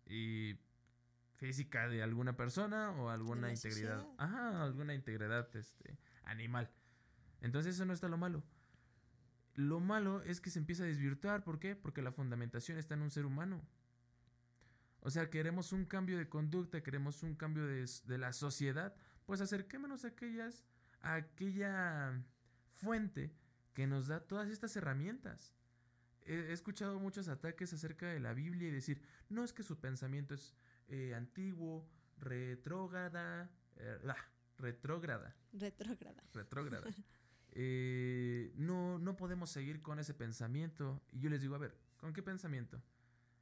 y 0.06 0.60
física 1.36 1.88
de 1.88 2.04
alguna 2.04 2.36
persona 2.38 2.92
o 2.92 3.10
alguna 3.10 3.52
integridad, 3.52 4.02
sociedad. 4.02 4.16
ajá, 4.18 4.64
alguna 4.64 4.94
integridad 4.94 5.54
este, 5.56 5.98
animal. 6.24 6.70
Entonces 7.42 7.76
eso 7.76 7.86
no 7.86 7.94
está 7.94 8.08
lo 8.08 8.18
malo. 8.18 8.44
Lo 9.56 9.80
malo 9.80 10.22
es 10.24 10.42
que 10.42 10.50
se 10.50 10.60
empieza 10.60 10.84
a 10.84 10.88
desvirtuar, 10.88 11.44
¿por 11.44 11.60
qué? 11.60 11.76
Porque 11.76 12.02
la 12.02 12.12
fundamentación 12.12 12.78
está 12.78 12.96
en 12.96 13.02
un 13.04 13.12
ser 13.12 13.26
humano. 13.26 13.62
O 15.02 15.10
sea, 15.10 15.30
queremos 15.30 15.74
un 15.74 15.86
cambio 15.86 16.18
de 16.18 16.30
conducta, 16.30 16.82
queremos 16.82 17.24
un 17.24 17.36
cambio 17.36 17.66
de, 17.68 17.86
de 18.06 18.18
la 18.18 18.32
sociedad, 18.34 18.96
pues 19.26 19.42
acerquémonos 19.42 20.06
a 20.06 20.10
aquellas, 20.10 20.64
a 21.02 21.16
aquella 21.16 22.24
fuente 22.74 23.34
que 23.74 23.86
nos 23.86 24.08
da 24.08 24.22
todas 24.22 24.50
estas 24.50 24.76
herramientas. 24.76 25.54
He, 26.26 26.34
he 26.36 26.54
escuchado 26.54 27.00
muchos 27.00 27.28
ataques 27.28 27.74
acerca 27.74 28.08
de 28.08 28.20
la 28.22 28.34
Biblia 28.34 28.70
y 28.70 28.72
decir, 28.72 29.02
no 29.30 29.44
es 29.44 29.52
que 29.52 29.64
su 29.64 29.78
pensamiento 29.80 30.36
es 30.36 30.56
eh, 30.88 31.14
antiguo, 31.16 31.86
retrógrada, 32.18 33.50
eh, 33.76 33.98
retrógrada, 34.58 35.36
Retrógrada. 35.52 36.24
retrógrada. 36.34 36.90
Eh, 37.56 38.52
no, 38.56 38.98
no 38.98 39.16
podemos 39.16 39.50
seguir 39.50 39.82
con 39.82 40.00
ese 40.00 40.14
pensamiento. 40.14 41.02
Y 41.12 41.20
yo 41.20 41.30
les 41.30 41.42
digo, 41.42 41.56
a 41.56 41.60
ver, 41.60 41.78
¿con 41.98 42.14
qué 42.14 42.24
pensamiento? 42.24 42.82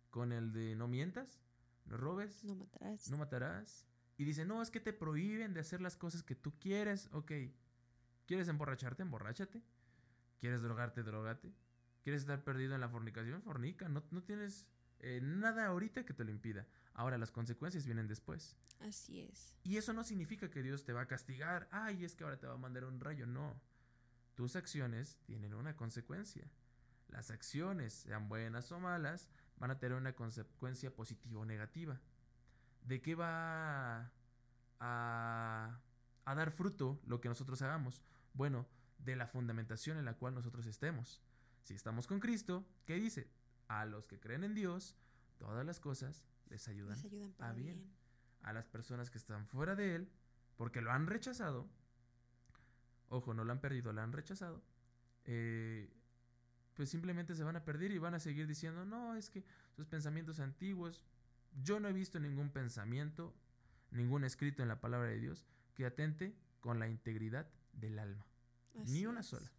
¿Con 0.10 0.32
el 0.32 0.52
de 0.52 0.76
no 0.76 0.88
mientas? 0.88 1.40
¿No 1.86 1.98
robes? 1.98 2.44
No 2.44 2.56
matarás. 2.56 3.10
¿No 3.10 3.18
matarás? 3.18 3.88
Y 4.18 4.26
dice, 4.26 4.46
no, 4.46 4.62
es 4.62 4.70
que 4.70 4.80
te 4.80 4.94
prohíben 4.94 5.54
de 5.54 5.62
hacer 5.62 5.82
las 5.82 5.96
cosas 5.96 6.24
que 6.24 6.36
tú 6.36 6.54
quieres. 6.60 7.10
Ok. 7.12 7.32
¿Quieres 8.28 8.48
emborracharte? 8.48 9.02
Emborráchate. 9.02 9.64
¿Quieres 10.40 10.62
drogarte? 10.62 11.04
Drogate. 11.04 11.54
¿Quieres 12.04 12.22
estar 12.22 12.44
perdido 12.44 12.76
en 12.76 12.82
la 12.82 12.90
fornicación? 12.90 13.42
Fornica. 13.42 13.88
No, 13.88 14.04
no 14.12 14.24
tienes 14.24 14.68
eh, 15.00 15.20
nada 15.24 15.68
ahorita 15.68 16.06
que 16.06 16.14
te 16.14 16.24
lo 16.24 16.32
impida. 16.32 16.68
Ahora 16.94 17.18
las 17.18 17.32
consecuencias 17.32 17.86
vienen 17.86 18.08
después. 18.08 18.58
Así 18.80 19.22
es. 19.22 19.56
Y 19.64 19.78
eso 19.78 19.94
no 19.94 20.04
significa 20.04 20.50
que 20.50 20.64
Dios 20.64 20.84
te 20.84 20.94
va 20.94 21.02
a 21.02 21.08
castigar. 21.08 21.68
Ay, 21.72 22.04
es 22.04 22.16
que 22.16 22.24
ahora 22.24 22.40
te 22.40 22.48
va 22.48 22.54
a 22.54 22.58
mandar 22.58 22.86
un 22.86 23.00
rayo. 23.00 23.26
No. 23.26 23.60
Tus 24.36 24.56
acciones 24.56 25.20
tienen 25.26 25.54
una 25.54 25.76
consecuencia. 25.76 26.50
Las 27.10 27.32
acciones, 27.32 27.94
sean 27.94 28.30
buenas 28.30 28.72
o 28.72 28.80
malas, 28.80 29.30
van 29.58 29.72
a 29.72 29.80
tener 29.80 29.98
una 29.98 30.14
consecuencia 30.14 30.94
positiva 30.96 31.42
o 31.42 31.46
negativa. 31.46 32.00
¿De 32.84 33.02
qué 33.02 33.16
va 33.16 34.12
a, 34.80 35.80
a 36.26 36.36
dar 36.36 36.52
fruto 36.52 37.00
lo 37.06 37.20
que 37.22 37.30
nosotros 37.30 37.62
hagamos? 37.62 38.02
Bueno, 38.34 38.68
de 39.00 39.16
la 39.16 39.28
fundamentación 39.28 39.98
en 39.98 40.06
la 40.06 40.14
cual 40.16 40.34
nosotros 40.34 40.66
estemos. 40.66 41.22
Si 41.64 41.74
estamos 41.74 42.08
con 42.08 42.20
Cristo, 42.20 42.66
¿qué 42.86 42.96
dice? 42.96 43.30
A 43.68 43.86
los 43.86 44.08
que 44.08 44.20
creen 44.20 44.44
en 44.44 44.54
Dios, 44.56 44.96
todas 45.38 45.66
las 45.66 45.80
cosas 45.80 46.24
les 46.50 46.68
ayudan 46.68 46.96
Les 46.96 47.06
ayudan 47.06 47.34
para 47.34 47.52
a 47.52 47.54
bien. 47.54 47.78
bien. 47.78 47.94
a 48.42 48.54
las 48.54 48.66
personas 48.68 49.10
que 49.10 49.18
están 49.18 49.46
fuera 49.48 49.76
de 49.76 49.96
él, 49.96 50.12
porque 50.58 50.82
lo 50.82 50.92
han 50.92 51.08
rechazado, 51.08 51.70
ojo, 53.12 53.34
no 53.34 53.44
lo 53.44 53.52
han 53.52 53.62
perdido, 53.62 53.94
lo 53.94 54.02
han 54.02 54.12
rechazado, 54.12 54.64
eh, 55.26 55.90
pues 56.74 56.90
simplemente 56.90 57.36
se 57.36 57.44
van 57.44 57.56
a 57.56 57.64
perder 57.64 57.92
y 57.92 58.00
van 58.00 58.16
a 58.16 58.20
seguir 58.20 58.48
diciendo, 58.48 58.86
no, 58.86 59.16
es 59.16 59.30
que 59.30 59.46
sus 59.76 59.86
pensamientos 59.86 60.40
antiguos, 60.40 61.06
yo 61.64 61.80
no 61.80 61.88
he 61.88 61.94
visto 61.94 62.20
ningún 62.20 62.50
pensamiento 62.50 63.36
ningún 63.92 64.24
escrito 64.24 64.62
en 64.62 64.70
la 64.70 64.80
palabra 64.80 65.10
de 65.10 65.20
Dios 65.20 65.46
que 65.76 65.86
atente 65.86 66.36
con 66.60 66.80
la 66.80 66.88
integridad 66.88 67.48
del 67.74 68.00
alma. 68.00 68.26
Ni 68.88 69.06
una 69.06 69.20
es. 69.20 69.28
sola. 69.28 69.52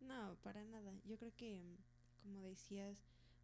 No, 0.00 0.36
para 0.42 0.64
nada. 0.64 0.92
Yo 1.04 1.16
creo 1.16 1.34
que, 1.34 1.78
como 2.22 2.42
decías, 2.42 2.96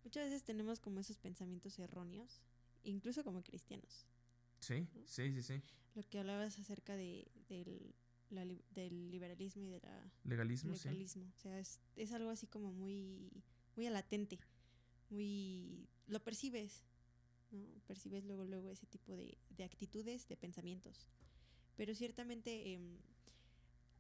muchas 0.05 0.25
veces 0.25 0.45
tenemos 0.45 0.81
como 0.81 1.01
esos 1.01 1.19
pensamientos 1.19 1.79
erróneos, 1.79 2.43
incluso 2.83 3.25
como 3.25 3.43
cristianos. 3.43 4.07
Sí, 4.61 4.89
¿no? 4.95 5.07
sí, 5.07 5.33
sí, 5.33 5.43
sí. 5.43 5.63
Lo 5.95 6.03
que 6.09 6.19
hablabas 6.19 6.59
acerca 6.59 6.97
de, 6.97 7.31
del, 7.49 7.95
la 8.33 8.45
del 8.71 9.11
liberalismo 9.11 9.63
y 9.65 9.69
del 9.71 9.83
Legalismo, 10.25 10.75
sí. 10.75 10.89
legalismo. 10.89 11.25
O 11.37 11.41
sea, 11.41 11.59
es, 11.59 11.81
es 11.97 12.13
algo 12.13 12.31
así 12.31 12.47
como 12.47 12.73
muy, 12.73 13.31
muy 13.77 13.89
latente, 13.91 14.39
muy... 15.11 15.87
lo 16.07 16.23
percibes, 16.23 16.85
¿no? 17.51 17.65
Percibes 17.87 18.25
luego, 18.25 18.45
luego 18.45 18.71
ese 18.71 18.87
tipo 18.87 19.15
de, 19.17 19.37
de 19.51 19.65
actitudes, 19.65 20.27
de 20.29 20.37
pensamientos. 20.37 21.07
Pero 21.77 21.95
ciertamente 21.95 22.79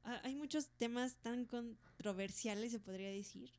ha- 0.04 0.20
hay 0.26 0.34
muchos 0.34 0.68
temas 0.76 1.16
tan 1.16 1.44
controversiales, 1.44 2.72
se 2.72 2.80
podría 2.80 3.10
decir. 3.10 3.50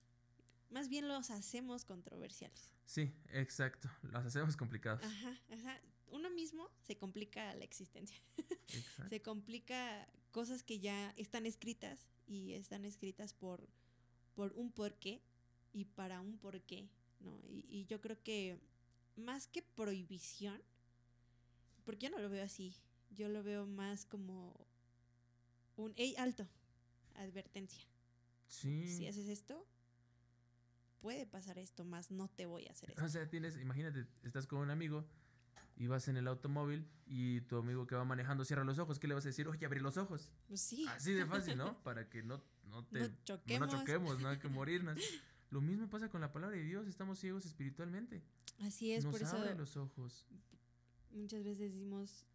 Más 0.70 0.90
bien 0.90 1.08
los 1.08 1.30
hacemos 1.30 1.86
controversiales. 1.86 2.72
Sí, 2.86 3.14
exacto. 3.30 3.90
Las 4.12 4.26
hacemos 4.26 4.58
complicadas. 4.58 5.04
Ajá, 5.04 5.40
ajá. 5.52 5.82
Uno 6.08 6.30
mismo 6.30 6.70
se 6.82 6.98
complica 6.98 7.54
la 7.56 7.64
existencia. 7.64 8.18
Se 9.10 9.22
complica 9.22 10.08
cosas 10.34 10.64
que 10.64 10.80
ya 10.80 11.14
están 11.16 11.46
escritas 11.46 12.10
y 12.28 12.54
están 12.54 12.84
escritas 12.84 13.34
por, 13.34 13.70
por 14.34 14.52
un 14.54 14.72
porqué 14.72 15.22
y 15.72 15.86
para 15.86 16.20
un 16.20 16.38
porqué, 16.38 16.90
¿no? 17.22 17.40
Y, 17.48 17.66
y 17.70 17.86
yo 17.86 18.02
creo 18.02 18.22
que 18.22 18.60
más 19.16 19.48
que 19.48 19.62
prohibición, 19.62 20.62
porque 21.86 22.08
yo 22.08 22.10
no 22.10 22.20
lo 22.20 22.30
veo 22.30 22.44
así, 22.44 22.76
yo 23.12 23.30
lo 23.30 23.44
veo 23.44 23.66
más 23.66 24.06
como 24.06 24.68
un, 25.78 25.94
hey, 25.96 26.16
alto, 26.18 26.48
advertencia. 27.16 27.86
Sí. 28.48 28.88
Si 28.98 29.08
haces 29.08 29.28
esto, 29.28 29.66
puede 31.00 31.26
pasar 31.28 31.60
esto, 31.60 31.86
más 31.86 32.12
no 32.12 32.28
te 32.28 32.46
voy 32.46 32.66
a 32.68 32.72
hacer 32.72 32.92
esto. 32.92 33.06
O 33.06 33.10
sea, 33.10 33.30
tienes, 33.30 33.58
imagínate, 33.58 34.08
estás 34.24 34.48
con 34.48 34.60
un 34.60 34.72
amigo 34.72 35.06
y 35.76 35.88
vas 35.88 36.08
en 36.08 36.18
el 36.18 36.28
automóvil 36.28 36.88
y 37.06 37.42
tu 37.42 37.58
amigo 37.58 37.88
que 37.88 37.96
va 37.96 38.06
manejando 38.06 38.46
cierra 38.46 38.64
los 38.64 38.80
ojos. 38.80 39.00
¿Qué 39.00 39.08
le 39.08 39.14
vas 39.14 39.26
a 39.26 39.30
decir? 39.30 39.48
Oye, 39.48 39.66
abre 39.66 39.82
los 39.82 39.98
ojos. 39.98 40.32
Pues 40.48 40.62
sí, 40.62 40.86
Así 40.90 41.14
de 41.14 41.26
fácil, 41.26 41.58
¿no? 41.58 41.82
Para 41.84 42.10
que 42.10 42.24
no, 42.24 42.42
no 42.66 42.86
te 42.86 43.00
no 43.00 43.08
no 43.08 43.24
choquemos. 43.24 43.72
nos 43.72 43.80
choquemos, 43.80 44.20
no 44.22 44.30
hay 44.30 44.38
que 44.40 44.50
morirnos. 44.50 45.00
Lo 45.50 45.62
mismo 45.62 45.90
pasa 45.90 46.10
con 46.10 46.22
la 46.22 46.32
palabra 46.32 46.58
de 46.58 46.64
Dios, 46.64 46.88
estamos 46.88 47.20
ciegos 47.20 47.46
espiritualmente. 47.46 48.24
Así 48.60 48.92
es, 48.92 49.04
Nos 49.04 49.14
por 49.14 49.22
eso 49.22 49.38
abre 49.38 49.56
los 49.56 49.78
ojos. 49.78 50.26
muchas 51.12 51.44
veces 51.44 51.60
decimos, 51.74 52.26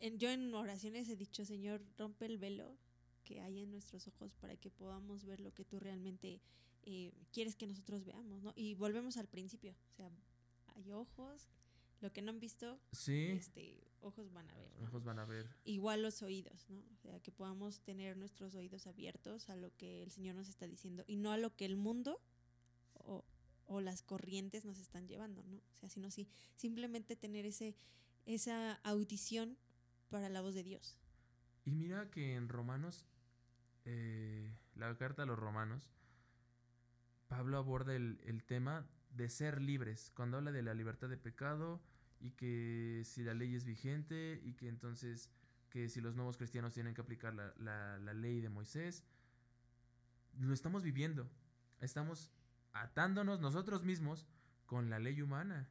en, 0.00 0.18
yo 0.18 0.28
en 0.30 0.52
oraciones 0.54 1.08
he 1.08 1.16
dicho, 1.16 1.44
Señor, 1.44 1.82
rompe 1.96 2.26
el 2.26 2.38
velo 2.38 2.76
que 3.24 3.40
hay 3.40 3.60
en 3.60 3.70
nuestros 3.70 4.08
ojos 4.08 4.34
para 4.34 4.56
que 4.56 4.70
podamos 4.70 5.24
ver 5.24 5.40
lo 5.40 5.52
que 5.54 5.64
tú 5.64 5.78
realmente 5.78 6.40
eh, 6.82 7.12
quieres 7.32 7.54
que 7.54 7.66
nosotros 7.68 8.04
veamos, 8.04 8.42
¿no? 8.42 8.52
Y 8.56 8.74
volvemos 8.74 9.16
al 9.16 9.28
principio, 9.28 9.72
o 9.92 9.94
sea, 9.94 10.10
hay 10.74 10.90
ojos, 10.90 11.48
lo 12.02 12.12
que 12.12 12.20
no 12.20 12.30
han 12.30 12.40
visto, 12.40 12.78
Sí, 12.92 13.28
este, 13.30 13.80
ojos 14.00 14.32
van 14.32 14.50
a 14.50 14.54
ver. 14.58 14.72
ojos 14.82 15.04
van 15.04 15.18
a 15.18 15.24
ver. 15.24 15.48
Igual 15.64 16.02
los 16.02 16.22
oídos, 16.22 16.68
¿no? 16.68 16.80
O 16.92 16.96
sea, 16.96 17.20
que 17.20 17.30
podamos 17.32 17.80
tener 17.80 18.16
nuestros 18.16 18.54
oídos 18.54 18.86
abiertos 18.86 19.48
a 19.48 19.56
lo 19.56 19.74
que 19.76 20.02
el 20.02 20.10
Señor 20.10 20.34
nos 20.34 20.48
está 20.48 20.66
diciendo 20.66 21.04
y 21.06 21.16
no 21.16 21.32
a 21.32 21.38
lo 21.38 21.54
que 21.56 21.64
el 21.64 21.76
mundo 21.76 22.20
o, 22.94 23.24
o 23.66 23.80
las 23.80 24.02
corrientes 24.02 24.64
nos 24.64 24.78
están 24.78 25.06
llevando, 25.06 25.42
¿no? 25.44 25.56
O 25.56 25.74
sea, 25.76 25.88
sino 25.88 26.10
sí, 26.10 26.28
simplemente 26.56 27.14
tener 27.16 27.46
ese, 27.46 27.76
esa 28.26 28.74
audición 28.82 29.56
para 30.10 30.28
la 30.28 30.40
voz 30.40 30.54
de 30.54 30.64
Dios. 30.64 30.98
Y 31.64 31.70
mira 31.70 32.10
que 32.10 32.34
en 32.34 32.48
Romanos, 32.48 33.06
eh, 33.84 34.52
la 34.74 34.96
carta 34.98 35.22
a 35.22 35.26
los 35.26 35.38
Romanos, 35.38 35.90
Pablo 37.28 37.56
aborda 37.56 37.94
el, 37.94 38.20
el 38.24 38.42
tema 38.44 38.86
de 39.10 39.28
ser 39.28 39.60
libres, 39.60 40.10
cuando 40.14 40.38
habla 40.38 40.52
de 40.52 40.62
la 40.62 40.74
libertad 40.74 41.08
de 41.08 41.16
pecado 41.16 41.80
y 42.22 42.30
que 42.32 43.02
si 43.04 43.22
la 43.24 43.34
ley 43.34 43.54
es 43.54 43.64
vigente 43.66 44.40
y 44.44 44.54
que 44.54 44.68
entonces 44.68 45.30
que 45.70 45.88
si 45.88 46.00
los 46.00 46.16
nuevos 46.16 46.36
cristianos 46.38 46.74
tienen 46.74 46.94
que 46.94 47.00
aplicar 47.02 47.34
la, 47.34 47.52
la- 47.58 47.98
la 47.98 48.14
ley 48.14 48.40
de 48.40 48.48
Moisés, 48.50 49.04
lo 50.38 50.54
estamos 50.54 50.82
viviendo, 50.82 51.28
estamos 51.80 52.30
atándonos 52.72 53.40
nosotros 53.40 53.84
mismos 53.84 54.26
con 54.66 54.88
la 54.90 54.98
ley 54.98 55.20
humana 55.22 55.68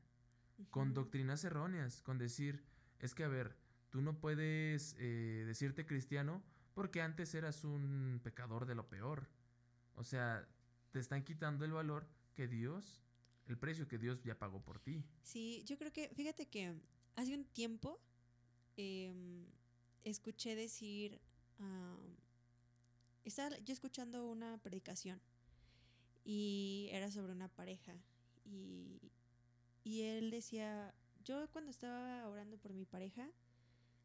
con 0.70 0.94
doctrinas 0.94 1.44
erróneas, 1.44 2.02
con 2.04 2.20
decir, 2.20 2.64
es 3.00 3.16
que 3.16 3.24
a 3.24 3.30
ver, 3.30 3.58
tú 3.90 4.02
no 4.02 4.20
puedes 4.20 4.96
eh, 5.00 5.44
decirte 5.48 5.86
cristiano 5.88 6.44
porque 6.76 7.02
antes 7.02 7.34
eras 7.36 7.64
un 7.64 8.22
pecador 8.24 8.66
de 8.68 8.76
lo 8.76 8.88
peor. 8.90 9.30
O 9.96 10.04
sea, 10.04 10.48
te 10.92 11.00
están 11.00 11.24
quitando 11.24 11.66
el 11.66 11.72
valor 11.74 12.08
que 12.36 12.48
Dios, 12.48 13.02
el 13.52 13.58
precio 13.58 13.88
que 13.88 13.98
Dios 13.98 14.24
ya 14.24 14.40
pagó 14.40 14.62
por 14.62 14.80
ti. 14.80 15.04
Sí, 15.24 15.64
yo 15.66 15.78
creo 15.78 15.92
que, 15.92 16.10
fíjate 16.16 16.48
que 16.48 16.74
hace 17.18 17.36
un 17.36 17.44
tiempo 17.44 18.00
em, 18.78 19.46
escuché 20.04 20.56
decir, 20.56 21.20
am, 21.60 22.16
estaba 23.26 23.58
yo 23.60 23.74
escuchando 23.74 24.26
una 24.26 24.58
predicación 24.60 25.22
y 26.24 26.88
era 26.92 27.12
sobre 27.12 27.34
una 27.34 27.50
pareja 27.50 27.94
y, 28.46 29.12
y 29.84 30.02
él 30.04 30.32
decía, 30.32 30.96
yo 31.26 31.50
cuando 31.52 31.72
estaba 31.72 32.28
orando 32.30 32.58
por 32.58 32.74
mi 32.74 32.86
pareja, 32.86 33.30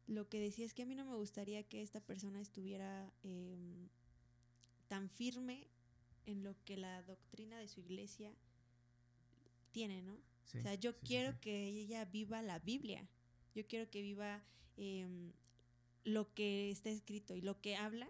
lo 0.07 0.27
que 0.27 0.41
decía 0.41 0.65
es 0.65 0.73
que 0.73 0.83
a 0.83 0.85
mí 0.85 0.95
no 0.95 1.05
me 1.05 1.15
gustaría 1.15 1.63
que 1.63 1.81
esta 1.81 2.01
persona 2.01 2.41
estuviera 2.41 3.13
em, 3.23 3.87
tan 4.87 5.09
firme 5.09 5.67
en 6.25 6.43
lo 6.43 6.53
que 6.65 6.75
la 6.75 7.01
doctrina 7.03 7.57
de 7.57 7.69
su 7.69 7.79
iglesia 7.79 8.33
tiene, 9.77 10.01
¿no? 10.01 10.17
Sí, 10.45 10.57
O 10.57 10.61
sea, 10.63 10.73
yo 10.75 10.91
sí, 10.93 10.97
quiero 11.03 11.33
sí. 11.33 11.37
que 11.41 11.67
ella 11.67 12.05
viva 12.05 12.41
la 12.41 12.57
Biblia. 12.59 13.07
Yo 13.53 13.67
quiero 13.67 13.89
que 13.91 14.01
viva 14.01 14.41
em, 14.77 15.31
lo 16.03 16.33
que 16.33 16.71
está 16.71 16.89
escrito 16.89 17.35
y 17.35 17.41
lo 17.41 17.59
que 17.61 17.75
habla, 17.75 18.09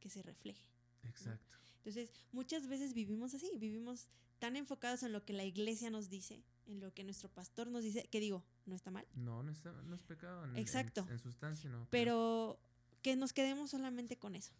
que 0.00 0.08
se 0.08 0.22
refleje. 0.22 0.64
Exacto. 1.02 1.56
Entonces, 1.78 2.10
muchas 2.32 2.66
veces 2.66 2.94
vivimos 2.94 3.34
así, 3.34 3.50
vivimos 3.58 4.08
tan 4.38 4.56
enfocados 4.56 5.02
en 5.02 5.12
lo 5.12 5.24
que 5.24 5.32
la 5.34 5.44
iglesia 5.44 5.90
nos 5.90 6.08
dice, 6.08 6.42
en 6.66 6.80
lo 6.80 6.94
que 6.94 7.04
nuestro 7.04 7.28
pastor 7.28 7.66
nos 7.68 7.82
dice, 7.82 8.04
que 8.10 8.20
digo, 8.20 8.42
no 8.66 8.74
está 8.74 8.90
mal, 8.90 9.06
No, 9.14 9.42
no, 9.42 9.50
está- 9.52 9.72
no 9.82 9.94
es 9.94 10.02
pecado. 10.02 10.44
En, 10.46 10.56
Exacto. 10.56 11.06
En, 11.10 11.18
sustancia, 11.18 11.68
no. 11.68 11.86
pero 11.90 12.58
que 13.02 13.16
nos 13.16 13.32
quedemos 13.34 13.70
solamente 13.70 14.16
con 14.16 14.34
eso. 14.34 14.52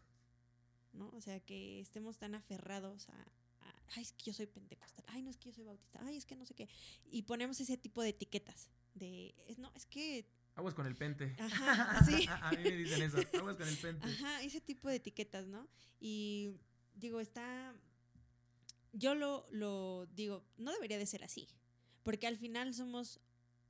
¿No? 0.92 1.08
O 1.14 1.20
sea, 1.22 1.40
que 1.40 1.80
estemos 1.80 2.18
tan 2.18 2.34
aferrados 2.34 3.08
a, 3.08 3.26
ay, 3.96 4.02
es 4.02 4.12
que 4.12 4.24
yo 4.24 4.32
soy 4.32 4.46
pentecostal, 4.46 5.04
ay, 5.08 5.22
no 5.22 5.30
es 5.30 5.36
que 5.36 5.50
yo 5.50 5.54
soy 5.54 5.64
bautista, 5.64 6.00
ay, 6.04 6.16
es 6.16 6.24
que 6.26 6.36
no 6.36 6.44
sé 6.46 6.54
qué. 6.54 6.68
Y 7.10 7.22
ponemos 7.22 7.60
ese 7.60 7.76
tipo 7.76 8.02
de 8.02 8.10
etiquetas 8.10 8.70
de, 8.94 9.34
es- 9.48 9.58
no, 9.58 9.70
es 9.74 9.86
que 9.86 10.26
Aguas 10.54 10.74
con 10.74 10.86
el 10.86 10.94
pente. 10.94 11.34
Ajá, 11.38 12.04
sí. 12.04 12.26
a 12.28 12.50
mí 12.50 12.58
me 12.58 12.72
dicen 12.72 13.00
eso. 13.02 13.16
Aguas 13.38 13.56
con 13.56 13.66
el 13.66 13.76
pente. 13.78 14.06
Ajá, 14.06 14.42
ese 14.42 14.60
tipo 14.60 14.88
de 14.90 14.96
etiquetas, 14.96 15.46
¿no? 15.46 15.66
Y 15.98 16.50
digo, 16.94 17.20
está. 17.20 17.74
Yo 18.92 19.14
lo, 19.14 19.46
lo 19.50 20.06
digo, 20.14 20.44
no 20.58 20.70
debería 20.72 20.98
de 20.98 21.06
ser 21.06 21.24
así. 21.24 21.48
Porque 22.02 22.26
al 22.26 22.36
final 22.36 22.74
somos 22.74 23.18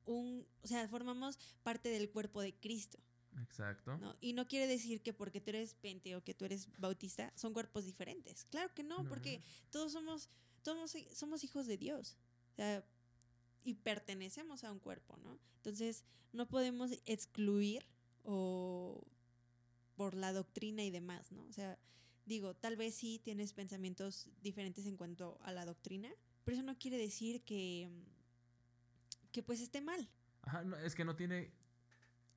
un. 0.07 0.45
O 0.63 0.67
sea, 0.67 0.89
formamos 0.89 1.39
parte 1.63 1.89
del 1.89 2.11
cuerpo 2.11 2.41
de 2.43 2.53
Cristo, 2.53 2.99
Exacto. 3.42 3.97
¿no? 3.99 4.16
Y 4.21 4.33
no 4.35 4.47
quiere 4.47 4.66
decir 4.66 5.01
que 5.03 5.12
porque 5.12 5.40
tú 5.40 5.51
eres 5.51 5.75
pente 5.75 6.14
o 6.16 6.23
que 6.23 6.35
tú 6.35 6.45
eres 6.45 6.68
bautista 6.79 7.33
son 7.37 7.53
cuerpos 7.53 7.85
diferentes. 7.85 8.45
Claro 8.51 8.73
que 8.75 8.83
no, 8.83 9.03
No. 9.03 9.09
porque 9.09 9.40
todos 9.71 9.92
somos, 9.92 10.29
todos 10.62 10.95
somos 11.14 11.45
hijos 11.45 11.66
de 11.66 11.77
Dios. 11.79 12.16
O 12.53 12.57
sea, 12.57 12.85
y 13.64 13.75
pertenecemos 13.75 14.64
a 14.64 14.73
un 14.73 14.79
cuerpo, 14.81 15.16
¿no? 15.18 15.38
Entonces, 15.57 16.05
no 16.33 16.49
podemos 16.49 16.90
excluir 17.07 17.85
o 18.25 19.07
por 19.97 20.14
la 20.14 20.33
doctrina 20.33 20.83
y 20.83 20.90
demás, 20.90 21.31
¿no? 21.33 21.45
O 21.45 21.53
sea, 21.53 21.79
digo, 22.27 22.55
tal 22.55 22.77
vez 22.77 22.95
sí 22.95 23.21
tienes 23.23 23.53
pensamientos 23.53 24.29
diferentes 24.42 24.87
en 24.87 24.97
cuanto 24.97 25.38
a 25.42 25.53
la 25.53 25.64
doctrina, 25.64 26.11
pero 26.45 26.57
eso 26.57 26.64
no 26.66 26.79
quiere 26.79 26.97
decir 26.99 27.42
que 27.42 27.88
que 29.33 29.42
pues 29.42 29.61
esté 29.61 29.81
mal. 29.81 30.07
Ajá, 30.42 30.62
no, 30.62 30.77
es 30.77 30.95
que 30.95 31.05
no 31.05 31.16
tiene. 31.16 31.51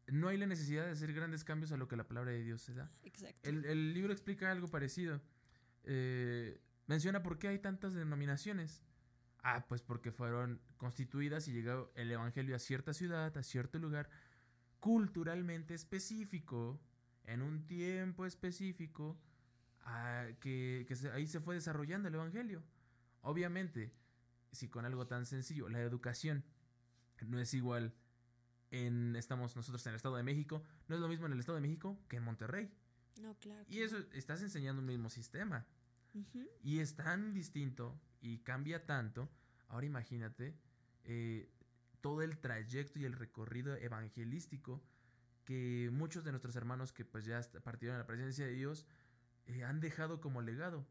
No 0.07 0.27
hay 0.27 0.37
la 0.37 0.45
necesidad 0.45 0.85
de 0.85 0.91
hacer 0.91 1.13
grandes 1.13 1.43
cambios 1.43 1.71
a 1.71 1.77
lo 1.77 1.87
que 1.87 1.95
la 1.95 2.07
palabra 2.07 2.31
de 2.31 2.43
Dios 2.43 2.61
se 2.61 2.73
da. 2.73 2.91
Exacto. 3.03 3.49
El, 3.49 3.65
el 3.65 3.93
libro 3.93 4.13
explica 4.13 4.51
algo 4.51 4.67
parecido. 4.67 5.21
Eh, 5.83 6.61
menciona 6.87 7.23
por 7.23 7.39
qué 7.39 7.47
hay 7.47 7.59
tantas 7.59 7.93
denominaciones. 7.93 8.83
Ah, 9.43 9.65
pues 9.67 9.81
porque 9.83 10.11
fueron 10.11 10.61
constituidas 10.77 11.47
y 11.47 11.53
llegó 11.53 11.91
el 11.95 12.11
evangelio 12.11 12.55
a 12.55 12.59
cierta 12.59 12.93
ciudad, 12.93 13.35
a 13.37 13.43
cierto 13.43 13.77
lugar, 13.79 14.09
culturalmente 14.79 15.73
específico, 15.73 16.79
en 17.25 17.41
un 17.41 17.65
tiempo 17.65 18.25
específico, 18.25 19.17
ah, 19.81 20.27
que, 20.39 20.85
que 20.87 20.95
se- 20.95 21.11
ahí 21.11 21.27
se 21.27 21.39
fue 21.39 21.55
desarrollando 21.55 22.07
el 22.07 22.15
evangelio. 22.15 22.63
Obviamente, 23.21 23.93
si 24.51 24.67
con 24.69 24.85
algo 24.85 25.07
tan 25.07 25.25
sencillo, 25.25 25.69
la 25.69 25.81
educación 25.81 26.43
no 27.25 27.39
es 27.39 27.53
igual 27.53 27.93
en, 28.75 29.15
estamos 29.15 29.55
nosotros 29.55 29.85
en 29.85 29.91
el 29.91 29.95
Estado 29.95 30.15
de 30.15 30.23
México, 30.23 30.63
no 30.87 30.95
es 30.95 31.01
lo 31.01 31.07
mismo 31.07 31.25
en 31.25 31.33
el 31.33 31.39
Estado 31.39 31.55
de 31.55 31.61
México 31.61 31.97
que 32.07 32.17
en 32.17 32.23
Monterrey. 32.23 32.71
No, 33.21 33.35
claro. 33.39 33.65
Y 33.69 33.81
eso, 33.81 33.97
estás 34.13 34.41
enseñando 34.41 34.81
un 34.81 34.87
mismo 34.87 35.09
sistema. 35.09 35.65
Y 36.63 36.79
es 36.79 36.95
tan 36.95 37.33
distinto 37.33 37.99
y 38.21 38.37
cambia 38.39 38.85
tanto. 38.85 39.29
Ahora 39.67 39.85
imagínate 39.85 40.55
eh, 41.03 41.49
todo 41.99 42.21
el 42.21 42.37
trayecto 42.37 42.99
y 42.99 43.05
el 43.05 43.13
recorrido 43.13 43.75
evangelístico 43.75 44.81
que 45.43 45.89
muchos 45.91 46.23
de 46.23 46.31
nuestros 46.31 46.55
hermanos 46.55 46.93
que 46.93 47.03
pues 47.03 47.25
ya 47.25 47.41
partieron 47.63 47.95
a 47.95 47.99
la 47.99 48.07
presencia 48.07 48.45
de 48.45 48.53
Dios 48.53 48.85
eh, 49.47 49.65
han 49.65 49.81
dejado 49.81 50.21
como 50.21 50.41
legado. 50.41 50.87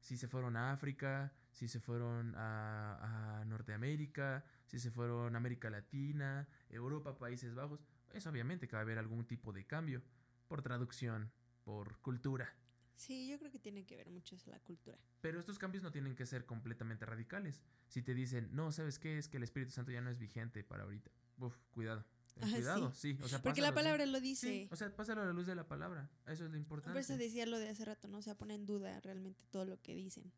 Si 0.00 0.16
se 0.16 0.28
fueron 0.28 0.56
a 0.56 0.72
África, 0.72 1.32
si 1.50 1.66
se 1.66 1.80
fueron 1.80 2.34
a, 2.36 3.40
a 3.40 3.44
Norteamérica, 3.44 4.44
si 4.70 4.78
se 4.78 4.92
fueron 4.92 5.34
a 5.34 5.38
América 5.38 5.68
Latina, 5.68 6.48
Europa, 6.68 7.18
Países 7.18 7.56
Bajos, 7.56 7.84
es 8.12 8.24
obviamente 8.28 8.68
que 8.68 8.76
va 8.76 8.78
a 8.78 8.82
haber 8.82 8.98
algún 8.98 9.26
tipo 9.26 9.52
de 9.52 9.66
cambio 9.66 10.00
por 10.46 10.62
traducción, 10.62 11.32
por 11.64 11.98
cultura. 11.98 12.54
Sí, 12.94 13.28
yo 13.28 13.36
creo 13.40 13.50
que 13.50 13.58
tiene 13.58 13.84
que 13.84 13.96
ver 13.96 14.10
mucho 14.10 14.36
eso 14.36 14.48
la 14.48 14.60
cultura. 14.60 14.96
Pero 15.20 15.40
estos 15.40 15.58
cambios 15.58 15.82
no 15.82 15.90
tienen 15.90 16.14
que 16.14 16.24
ser 16.24 16.46
completamente 16.46 17.04
radicales. 17.04 17.60
Si 17.88 18.00
te 18.00 18.14
dicen, 18.14 18.48
no, 18.52 18.70
¿sabes 18.70 19.00
qué? 19.00 19.18
Es 19.18 19.26
que 19.26 19.38
el 19.38 19.42
Espíritu 19.42 19.72
Santo 19.72 19.90
ya 19.90 20.00
no 20.00 20.10
es 20.10 20.20
vigente 20.20 20.62
para 20.62 20.84
ahorita. 20.84 21.10
Uf, 21.38 21.56
cuidado. 21.72 22.04
cuidado, 22.38 22.92
sí. 22.92 23.18
O 23.22 23.28
sea, 23.28 23.42
Porque 23.42 23.60
la 23.60 23.74
palabra 23.74 24.06
lo 24.06 24.20
dice. 24.20 24.68
o 24.70 24.76
sea, 24.76 24.94
pásalo 24.94 25.22
a 25.22 25.24
la 25.24 25.32
luz 25.32 25.46
de 25.46 25.56
la 25.56 25.66
palabra. 25.66 26.08
Eso 26.26 26.44
es 26.44 26.52
lo 26.52 26.56
importante. 26.56 26.92
Por 26.92 27.00
eso 27.00 27.16
decía 27.16 27.44
lo 27.46 27.58
de 27.58 27.70
hace 27.70 27.84
rato, 27.84 28.06
¿no? 28.06 28.18
O 28.18 28.22
sea, 28.22 28.36
pone 28.36 28.54
en 28.54 28.66
duda 28.66 29.00
realmente 29.00 29.42
todo 29.50 29.64
lo 29.64 29.82
que 29.82 29.96
dicen. 29.96 30.30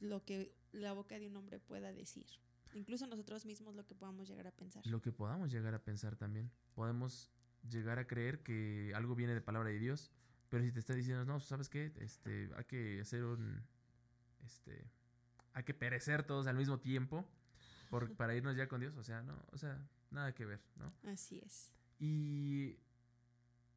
Lo 0.00 0.24
que 0.24 0.52
la 0.72 0.94
boca 0.94 1.16
de 1.20 1.28
un 1.28 1.36
hombre 1.36 1.60
pueda 1.60 1.92
decir. 1.92 2.26
Incluso 2.74 3.06
nosotros 3.06 3.46
mismos 3.46 3.74
lo 3.74 3.86
que 3.86 3.94
podamos 3.94 4.28
llegar 4.28 4.46
a 4.46 4.50
pensar. 4.50 4.84
Lo 4.86 5.00
que 5.00 5.12
podamos 5.12 5.50
llegar 5.50 5.74
a 5.74 5.82
pensar 5.82 6.16
también. 6.16 6.50
Podemos 6.74 7.30
llegar 7.68 7.98
a 7.98 8.06
creer 8.06 8.42
que 8.42 8.92
algo 8.94 9.14
viene 9.14 9.34
de 9.34 9.40
palabra 9.40 9.70
de 9.70 9.78
Dios, 9.78 10.10
pero 10.48 10.64
si 10.64 10.72
te 10.72 10.80
está 10.80 10.94
diciendo, 10.94 11.24
no, 11.24 11.40
¿sabes 11.40 11.68
qué? 11.68 11.92
Este, 12.00 12.50
hay 12.56 12.64
que 12.64 13.00
hacer 13.00 13.24
un, 13.24 13.62
este, 14.44 14.84
hay 15.52 15.64
que 15.64 15.74
perecer 15.74 16.24
todos 16.24 16.46
al 16.46 16.56
mismo 16.56 16.78
tiempo 16.80 17.24
por, 17.90 18.12
para 18.16 18.34
irnos 18.34 18.56
ya 18.56 18.68
con 18.68 18.80
Dios, 18.80 18.96
o 18.96 19.02
sea, 19.02 19.22
no, 19.22 19.34
o 19.52 19.58
sea, 19.58 19.88
nada 20.10 20.34
que 20.34 20.44
ver, 20.44 20.60
¿no? 20.76 20.92
Así 21.10 21.38
es. 21.38 21.72
Y 21.98 22.78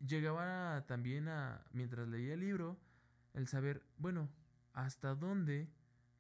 llegaba 0.06 0.86
también 0.88 1.28
a, 1.30 1.66
mientras 1.72 2.08
leía 2.08 2.34
el 2.34 2.42
libro, 2.42 2.78
el 3.34 3.48
saber, 3.48 3.84
bueno, 3.98 4.30
¿hasta 4.74 5.16
dónde 5.16 5.70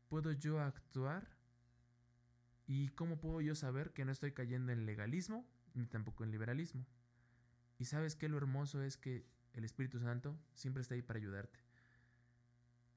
puedo 0.10 0.32
yo 0.32 0.60
actuar 0.60 1.37
¿Y 2.68 2.90
cómo 2.90 3.18
puedo 3.18 3.40
yo 3.40 3.56
saber 3.56 3.94
que 3.94 4.04
no 4.04 4.12
estoy 4.12 4.34
cayendo 4.34 4.74
en 4.74 4.86
legalismo 4.86 5.48
ni 5.74 5.88
tampoco 5.88 6.26
en 6.26 6.32
liberalismo? 6.32 6.86
Y 7.80 7.86
sabes 7.86 8.16
que 8.16 8.28
lo 8.28 8.38
hermoso 8.38 8.84
es 8.84 8.98
que 8.98 9.26
el 9.54 9.64
Espíritu 9.64 10.00
Santo 10.00 10.38
siempre 10.54 10.82
está 10.82 10.94
ahí 10.94 11.02
para 11.02 11.18
ayudarte. 11.18 11.60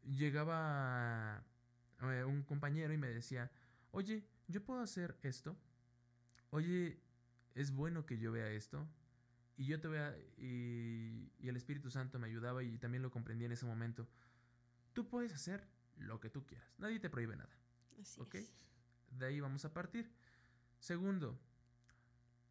Llegaba 0.03 1.45
eh, 2.03 2.25
un 2.25 2.43
compañero 2.43 2.93
y 2.93 2.99
me 2.99 3.09
decía, 3.09 3.51
oye, 3.93 4.27
yo 4.49 4.65
puedo 4.65 4.81
hacer 4.81 5.17
esto. 5.23 5.57
Oye, 6.51 7.01
es 7.55 7.71
bueno 7.71 8.07
que 8.07 8.19
yo 8.19 8.33
vea 8.33 8.51
esto. 8.51 8.89
Y 9.57 9.67
yo 9.67 9.81
te 9.81 9.87
vea, 9.87 10.17
y, 10.37 11.31
y 11.39 11.49
el 11.49 11.57
Espíritu 11.57 11.91
Santo 11.91 12.19
me 12.19 12.27
ayudaba 12.27 12.65
y 12.65 12.77
también 12.79 13.03
lo 13.03 13.11
comprendí 13.11 13.45
en 13.45 13.53
ese 13.53 13.67
momento. 13.67 14.09
Tú 14.95 15.07
puedes 15.09 15.33
hacer 15.33 15.69
lo 15.97 16.19
que 16.19 16.31
tú 16.31 16.45
quieras. 16.45 16.75
Nadie 16.79 16.99
te 16.99 17.11
prohíbe 17.11 17.37
nada. 17.37 17.55
Así 18.01 18.21
es 18.33 18.53
de 19.11 19.27
ahí 19.27 19.41
vamos 19.41 19.65
a 19.65 19.73
partir. 19.73 20.11
Segundo, 20.79 21.39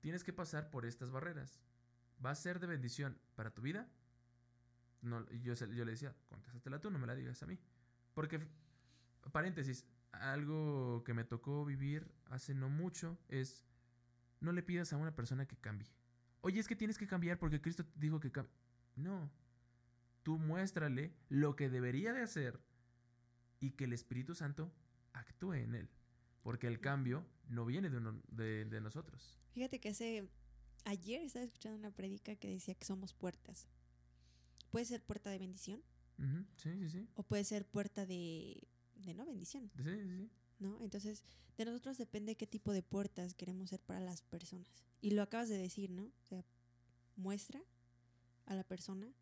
tienes 0.01 0.23
que 0.23 0.33
pasar 0.33 0.69
por 0.69 0.85
estas 0.85 1.11
barreras. 1.11 1.59
¿Va 2.23 2.31
a 2.31 2.35
ser 2.35 2.59
de 2.59 2.67
bendición 2.67 3.17
para 3.35 3.51
tu 3.51 3.61
vida? 3.61 3.87
No, 5.01 5.27
yo, 5.29 5.53
yo 5.53 5.85
le 5.85 5.91
decía, 5.91 6.13
contéstatela 6.27 6.79
tú, 6.79 6.91
no 6.91 6.99
me 6.99 7.07
la 7.07 7.15
digas 7.15 7.41
a 7.41 7.45
mí. 7.45 7.57
Porque, 8.13 8.39
paréntesis, 9.31 9.85
algo 10.11 11.03
que 11.05 11.13
me 11.13 11.23
tocó 11.23 11.65
vivir 11.65 12.11
hace 12.25 12.53
no 12.53 12.69
mucho 12.69 13.17
es, 13.29 13.65
no 14.41 14.51
le 14.51 14.63
pidas 14.63 14.91
a 14.91 14.97
una 14.97 15.15
persona 15.15 15.47
que 15.47 15.57
cambie. 15.57 15.89
Oye, 16.41 16.59
es 16.59 16.67
que 16.67 16.75
tienes 16.75 16.97
que 16.97 17.07
cambiar 17.07 17.37
porque 17.37 17.61
Cristo 17.61 17.85
dijo 17.95 18.19
que 18.19 18.31
cambie. 18.31 18.53
No, 18.95 19.31
tú 20.23 20.37
muéstrale 20.37 21.13
lo 21.29 21.55
que 21.55 21.69
debería 21.69 22.13
de 22.13 22.23
hacer 22.23 22.59
y 23.59 23.71
que 23.71 23.85
el 23.85 23.93
Espíritu 23.93 24.35
Santo 24.35 24.71
actúe 25.13 25.53
en 25.53 25.75
él. 25.75 25.89
Porque 26.43 26.67
el 26.67 26.79
cambio 26.79 27.25
no 27.47 27.65
viene 27.65 27.89
de, 27.89 28.65
de, 28.65 28.81
nosotros. 28.81 29.37
Fíjate 29.53 29.79
que 29.79 29.89
hace. 29.89 30.29
Ayer 30.85 31.21
estaba 31.21 31.43
escuchando 31.43 31.77
una 31.77 31.91
predica 31.91 32.35
que 32.35 32.47
decía 32.49 32.73
que 32.73 32.85
somos 32.85 33.13
puertas. 33.13 33.67
Puede 34.69 34.85
ser 34.85 35.03
puerta 35.03 35.29
de 35.29 35.39
bendición. 35.39 35.83
Sí, 36.57 36.69
sí, 36.79 36.89
sí. 36.89 37.07
O 37.15 37.23
puede 37.23 37.43
ser 37.43 37.65
puerta 37.65 38.05
de, 38.05 38.67
de 38.95 39.13
no 39.13 39.25
bendición. 39.25 39.69
Sí, 39.75 39.83
sí, 39.83 40.17
sí. 40.17 40.29
¿No? 40.59 40.81
Entonces, 40.83 41.23
de 41.57 41.65
nosotros 41.65 41.97
depende 41.97 42.35
qué 42.35 42.47
tipo 42.47 42.73
de 42.73 42.83
puertas 42.83 43.33
queremos 43.33 43.69
ser 43.69 43.81
para 43.81 43.99
las 43.99 44.21
personas. 44.21 44.67
Y 45.01 45.11
lo 45.11 45.21
acabas 45.21 45.49
de 45.49 45.57
decir, 45.57 45.89
¿no? 45.91 46.03
O 46.03 46.25
sea, 46.25 46.45
muestra 47.15 47.61
a 48.45 48.55
la 48.55 48.63
persona 48.63 49.13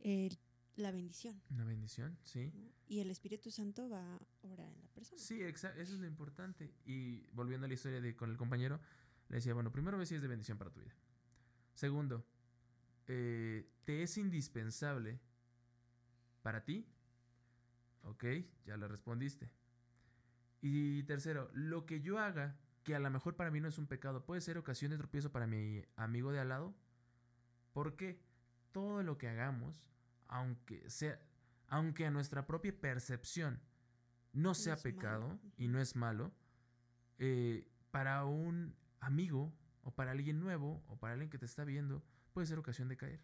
el 0.00 0.38
la 0.76 0.90
bendición. 0.90 1.42
La 1.50 1.64
bendición, 1.64 2.16
sí. 2.22 2.52
Y 2.88 3.00
el 3.00 3.10
Espíritu 3.10 3.50
Santo 3.50 3.88
va 3.88 4.14
a 4.14 4.20
orar 4.42 4.72
en 4.72 4.80
la 4.80 4.88
persona. 4.88 5.20
Sí, 5.20 5.42
exacto, 5.42 5.80
eso 5.80 5.94
es 5.94 6.00
lo 6.00 6.06
importante. 6.06 6.72
Y 6.84 7.26
volviendo 7.32 7.66
a 7.66 7.68
la 7.68 7.74
historia 7.74 8.00
de 8.00 8.16
con 8.16 8.30
el 8.30 8.36
compañero, 8.36 8.80
le 9.28 9.36
decía, 9.36 9.54
bueno, 9.54 9.70
primero 9.70 9.98
ve 9.98 10.06
si 10.06 10.14
es 10.14 10.22
de 10.22 10.28
bendición 10.28 10.58
para 10.58 10.70
tu 10.70 10.80
vida. 10.80 10.94
Segundo, 11.74 12.24
eh, 13.06 13.68
¿te 13.84 14.02
es 14.02 14.16
indispensable 14.16 15.20
para 16.42 16.64
ti? 16.64 16.86
Ok, 18.04 18.24
ya 18.64 18.76
le 18.76 18.88
respondiste. 18.88 19.50
Y 20.60 21.02
tercero, 21.04 21.50
lo 21.52 21.86
que 21.86 22.00
yo 22.00 22.18
haga, 22.18 22.56
que 22.82 22.94
a 22.94 22.98
lo 22.98 23.10
mejor 23.10 23.36
para 23.36 23.50
mí 23.50 23.60
no 23.60 23.68
es 23.68 23.78
un 23.78 23.86
pecado, 23.86 24.24
puede 24.24 24.40
ser 24.40 24.58
ocasión 24.58 24.90
de 24.90 24.98
tropiezo 24.98 25.30
para 25.30 25.46
mi 25.46 25.84
amigo 25.96 26.32
de 26.32 26.40
al 26.40 26.48
lado. 26.48 26.74
Porque 27.72 28.20
todo 28.70 29.02
lo 29.02 29.18
que 29.18 29.28
hagamos 29.28 29.86
aunque 30.32 30.88
sea, 30.88 31.20
aunque 31.68 32.06
a 32.06 32.10
nuestra 32.10 32.46
propia 32.46 32.72
percepción 32.72 33.60
no 34.32 34.54
sea 34.54 34.76
pecado 34.76 35.38
y 35.58 35.68
no 35.68 35.78
es 35.78 35.94
malo, 35.94 36.32
eh, 37.18 37.68
para 37.90 38.24
un 38.24 38.74
amigo 39.00 39.52
o 39.82 39.94
para 39.94 40.12
alguien 40.12 40.40
nuevo 40.40 40.82
o 40.88 40.98
para 40.98 41.12
alguien 41.12 41.28
que 41.28 41.38
te 41.38 41.44
está 41.44 41.64
viendo, 41.64 42.02
puede 42.32 42.46
ser 42.46 42.58
ocasión 42.58 42.88
de 42.88 42.96
caer. 42.96 43.20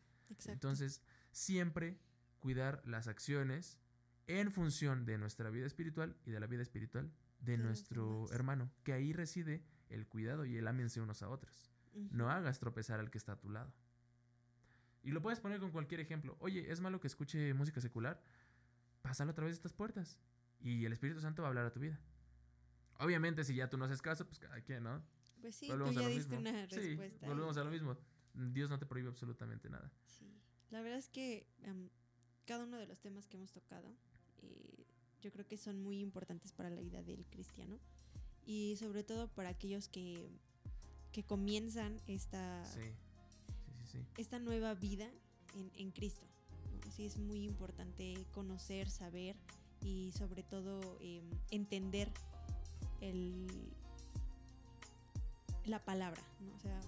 Entonces, 0.47 1.03
siempre 1.33 1.99
cuidar 2.41 2.83
las 2.85 3.09
acciones 3.09 3.79
en 4.27 4.53
función 4.53 5.07
de 5.07 5.17
nuestra 5.17 5.49
vida 5.49 5.67
espiritual 5.67 6.15
y 6.27 6.31
de 6.31 6.41
la 6.41 6.47
vida 6.47 6.61
espiritual 6.61 7.11
de, 7.41 7.57
nuestro 7.57 8.31
hermano, 8.33 8.71
que 8.85 8.93
ahí 8.93 9.15
reside 9.15 9.65
el 9.89 10.07
cuidado 10.07 10.45
y 10.45 10.59
el 10.59 10.69
ámense 10.69 11.01
unos 11.01 11.23
a 11.23 11.31
otros. 11.31 11.73
No 11.95 12.31
hagas 12.31 12.59
tropezar 12.59 13.01
al 13.01 13.11
que 13.11 13.17
está 13.17 13.33
a 13.33 13.41
tu 13.41 13.49
lado. 13.49 13.73
Y 15.03 15.11
lo 15.11 15.23
puedes 15.23 15.41
poner 15.41 15.61
con 15.61 15.71
cualquier 15.71 16.01
ejemplo. 16.01 16.37
Oye, 16.41 16.71
¿es 16.71 16.81
malo 16.81 17.01
que 17.01 17.07
escuche 17.07 17.55
música 17.55 17.81
secular? 17.81 18.23
Pásalo 19.03 19.31
a 19.31 19.35
través 19.35 19.55
de 19.55 19.57
estas 19.57 19.73
puertas. 19.73 20.19
Y 20.61 20.85
el 20.85 20.93
Espíritu 20.93 21.21
Santo 21.21 21.43
va 21.43 21.49
a 21.49 21.51
hablar 21.51 21.67
a 21.67 21.73
tu 21.73 21.81
vida. 21.81 22.01
Obviamente, 22.99 23.45
si 23.45 23.55
ya 23.55 23.71
tú 23.71 23.79
no 23.79 23.85
haces 23.85 24.03
caso, 24.03 24.27
pues 24.27 24.39
cada 24.39 24.61
quien, 24.61 24.83
¿no? 24.83 25.03
Pues 25.41 25.55
sí, 25.55 25.69
tú 25.69 25.93
ya 25.93 26.09
diste 26.09 26.37
una 26.37 26.67
respuesta. 26.67 26.81
Sí, 26.81 27.27
volvemos 27.27 27.57
a 27.57 27.65
lo 27.65 27.71
mismo. 27.71 27.97
Dios 28.35 28.71
no 28.71 28.79
te 28.79 28.87
prohíbe 28.87 29.09
absolutamente 29.09 29.71
nada. 29.71 29.91
Sí. 30.07 30.27
La 30.71 30.83
verdad 30.83 30.99
es 30.99 31.09
que 31.09 31.47
em, 31.63 31.89
cada 32.45 32.65
uno 32.65 32.77
de 32.77 32.87
los 32.87 32.99
temas 33.01 33.27
que 33.29 33.37
hemos 33.37 33.53
tocado, 33.53 33.95
eh, 34.39 34.87
yo 35.21 35.31
creo 35.31 35.47
que 35.47 35.57
son 35.57 35.81
muy 35.81 36.01
importantes 36.01 36.53
para 36.53 36.71
la 36.71 36.81
vida 36.81 37.03
del 37.03 37.25
cristiano. 37.27 37.79
Y 38.45 38.77
sobre 38.79 39.05
todo 39.05 39.29
para 39.29 39.51
aquellos 39.51 39.89
que, 39.89 40.29
que 41.13 41.23
comienzan 41.23 42.01
esta, 42.07 42.65
esta 44.17 44.39
nueva 44.39 44.75
vida 44.75 45.11
en, 45.75 45.91
Cristo. 45.91 46.27
Sí, 46.95 47.07
es 47.07 47.19
muy 47.19 47.45
importante 47.45 48.15
conocer, 48.33 48.89
saber 48.91 49.37
y 49.81 50.13
sobre 50.13 50.43
todo 50.43 50.99
em, 51.01 51.29
entender 51.51 52.11
el, 53.01 53.47
la 55.65 55.85
palabra, 55.85 56.23
O 56.57 56.61
sea, 56.61 56.81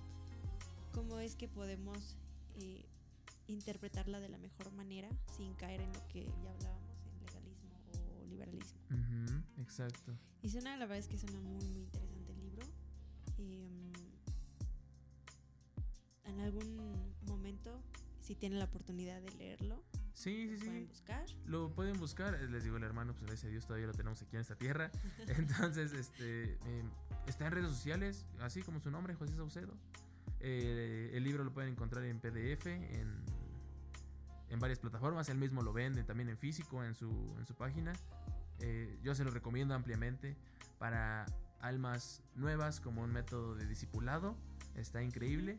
cómo 0.92 1.18
es 1.18 1.36
que 1.36 1.48
podemos 1.48 2.16
eh, 2.56 2.84
interpretarla 3.46 4.20
de 4.20 4.28
la 4.28 4.38
mejor 4.38 4.72
manera 4.72 5.08
sin 5.36 5.54
caer 5.54 5.80
en 5.80 5.92
lo 5.92 6.06
que 6.08 6.24
ya 6.24 6.50
hablábamos, 6.52 6.96
en 7.06 7.20
legalismo 7.26 7.70
o 7.92 8.26
liberalismo. 8.26 8.80
exacto. 9.58 10.16
Y 10.42 10.48
suena, 10.50 10.76
la 10.76 10.86
verdad 10.86 10.98
es 10.98 11.08
que 11.08 11.18
suena 11.18 11.38
muy, 11.40 11.64
muy 11.64 11.82
interesante 11.82 12.32
el 12.32 12.40
libro. 12.40 12.66
Em, 13.38 13.89
en 16.30 16.40
algún 16.40 17.14
momento, 17.26 17.82
si 18.20 18.34
tienen 18.34 18.58
la 18.58 18.64
oportunidad 18.66 19.20
de 19.20 19.30
leerlo, 19.32 19.82
Sí, 20.12 20.48
sí, 20.48 20.58
sí. 20.58 20.64
pueden 20.66 20.88
buscar. 20.88 21.24
Lo 21.46 21.70
pueden 21.74 21.98
buscar, 21.98 22.38
les 22.40 22.64
digo 22.64 22.76
el 22.76 22.82
hermano, 22.82 23.12
pues 23.14 23.24
gracias 23.24 23.44
a 23.44 23.48
Dios 23.48 23.66
todavía 23.66 23.86
lo 23.86 23.94
tenemos 23.94 24.20
aquí 24.20 24.36
en 24.36 24.42
esta 24.42 24.56
tierra. 24.56 24.90
Entonces, 25.28 25.92
este 25.92 26.58
eh, 26.66 26.84
está 27.26 27.46
en 27.46 27.52
redes 27.52 27.70
sociales, 27.70 28.26
así 28.40 28.62
como 28.62 28.80
su 28.80 28.90
nombre, 28.90 29.14
José 29.14 29.34
Saucedo. 29.36 29.72
Eh, 30.40 31.10
el 31.14 31.24
libro 31.24 31.44
lo 31.44 31.52
pueden 31.52 31.70
encontrar 31.72 32.04
en 32.04 32.18
PDF, 32.18 32.66
en, 32.66 33.24
en 34.50 34.58
varias 34.58 34.78
plataformas. 34.78 35.28
Él 35.28 35.38
mismo 35.38 35.62
lo 35.62 35.72
vende 35.72 36.02
también 36.04 36.28
en 36.28 36.36
físico 36.36 36.84
en 36.84 36.94
su, 36.94 37.34
en 37.38 37.46
su 37.46 37.54
página. 37.54 37.92
Eh, 38.60 38.98
yo 39.02 39.14
se 39.14 39.24
lo 39.24 39.30
recomiendo 39.30 39.74
ampliamente 39.74 40.36
para 40.78 41.24
almas 41.60 42.22
nuevas 42.34 42.80
como 42.80 43.02
un 43.02 43.12
método 43.12 43.54
de 43.54 43.66
discipulado. 43.66 44.36
Está 44.74 45.02
increíble. 45.02 45.58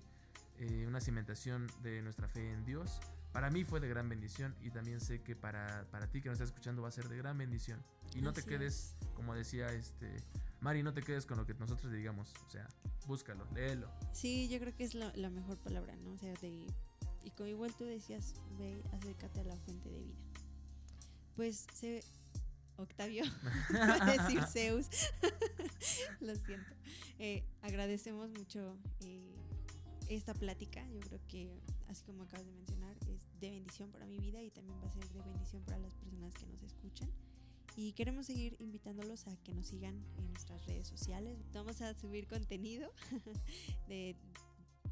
Eh, 0.62 0.86
una 0.86 1.02
cimentación 1.02 1.66
de 1.82 2.04
nuestra 2.04 2.28
fe 2.28 2.52
en 2.52 2.64
Dios. 2.66 3.00
Para 3.32 3.50
mí 3.50 3.64
fue 3.64 3.80
de 3.80 3.90
gran 3.90 4.08
bendición 4.08 4.56
y 4.62 4.70
también 4.70 5.00
sé 5.02 5.24
que 5.24 5.36
para, 5.36 5.88
para 5.90 6.06
ti 6.06 6.22
que 6.22 6.30
nos 6.30 6.36
estás 6.36 6.50
escuchando 6.50 6.84
va 6.84 6.90
a 6.90 6.92
ser 6.92 7.10
de 7.10 7.18
gran 7.18 7.36
bendición. 7.36 7.84
Y 8.14 8.22
no 8.22 8.32
te 8.32 8.42
Así 8.42 8.50
quedes, 8.50 8.96
como 9.16 9.34
decía 9.34 9.68
este 9.74 10.18
Mari, 10.60 10.84
no 10.84 10.94
te 10.94 11.02
quedes 11.02 11.26
con 11.26 11.40
lo 11.40 11.48
que 11.48 11.56
nosotros 11.56 11.92
te 11.92 11.98
digamos. 11.98 12.32
O 12.46 12.50
sea, 12.52 12.68
búscalo, 13.08 13.48
léelo. 13.56 13.92
Sí, 14.14 14.48
yo 14.50 14.60
creo 14.60 14.76
que 14.76 14.84
es 14.84 14.94
la, 14.94 15.12
la 15.16 15.32
mejor 15.32 15.58
palabra, 15.58 15.96
¿no? 15.96 16.12
O 16.12 16.18
sea, 16.20 16.32
de, 16.36 16.68
y 17.24 17.32
como 17.32 17.48
igual 17.48 17.74
tú 17.76 17.86
decías, 17.86 18.36
ve, 18.60 18.84
acércate 18.94 19.40
a 19.40 19.44
la 19.46 19.58
fuente 19.58 19.90
de 19.90 20.00
vida. 20.00 20.20
Pues 21.36 21.66
se... 21.74 22.04
Octavio, 22.78 23.24
decir 24.06 24.44
Zeus, 24.52 24.88
lo 26.20 26.36
siento. 26.36 26.74
Eh, 27.20 27.44
agradecemos 27.62 28.32
mucho 28.32 28.76
eh, 29.02 29.36
esta 30.16 30.34
plática, 30.34 30.88
yo 30.90 31.00
creo 31.00 31.20
que 31.28 31.62
así 31.88 32.04
como 32.04 32.24
acabas 32.24 32.46
de 32.46 32.52
mencionar, 32.52 32.98
es 33.08 33.40
de 33.40 33.50
bendición 33.50 33.92
para 33.92 34.06
mi 34.06 34.18
vida 34.20 34.42
y 34.42 34.52
también 34.52 34.78
va 34.82 34.88
a 34.88 34.92
ser 34.92 35.08
de 35.10 35.22
bendición 35.22 35.64
para 35.64 35.80
las 35.80 35.94
personas 35.96 36.34
que 36.34 36.46
nos 36.48 36.62
escuchan. 36.64 37.10
Y 37.76 37.94
queremos 37.94 38.26
seguir 38.26 38.58
invitándolos 38.60 39.28
a 39.28 39.38
que 39.38 39.54
nos 39.54 39.68
sigan 39.68 39.96
en 40.18 40.28
nuestras 40.28 40.66
redes 40.66 40.88
sociales. 40.88 41.38
Vamos 41.54 41.82
a 41.82 41.94
subir 41.94 42.28
contenido 42.28 42.92
de 43.88 44.16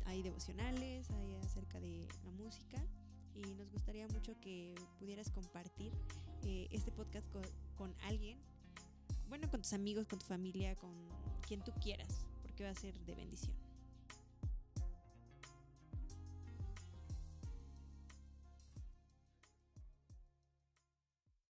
hay 0.06 0.24
devocionales, 0.24 1.10
hay 1.12 1.36
acerca 1.36 1.80
de 1.80 2.08
la 2.24 2.32
música 2.32 2.84
y 3.36 3.42
nos 3.56 3.70
gustaría 3.72 4.08
mucho 4.08 4.40
que 4.40 4.74
pudieras 4.98 5.30
compartir 5.30 5.92
eh, 6.44 6.68
este 6.72 6.92
podcast 6.92 7.30
con, 7.32 7.44
con 7.76 7.96
alguien, 8.04 8.40
bueno, 9.28 9.50
con 9.50 9.62
tus 9.62 9.74
amigos, 9.74 10.08
con 10.08 10.20
tu 10.20 10.26
familia, 10.26 10.76
con 10.76 10.92
quien 11.48 11.64
tú 11.64 11.72
quieras, 11.82 12.26
porque 12.42 12.64
va 12.64 12.72
a 12.72 12.76
ser 12.76 12.98
de 13.06 13.16
bendición. 13.16 13.69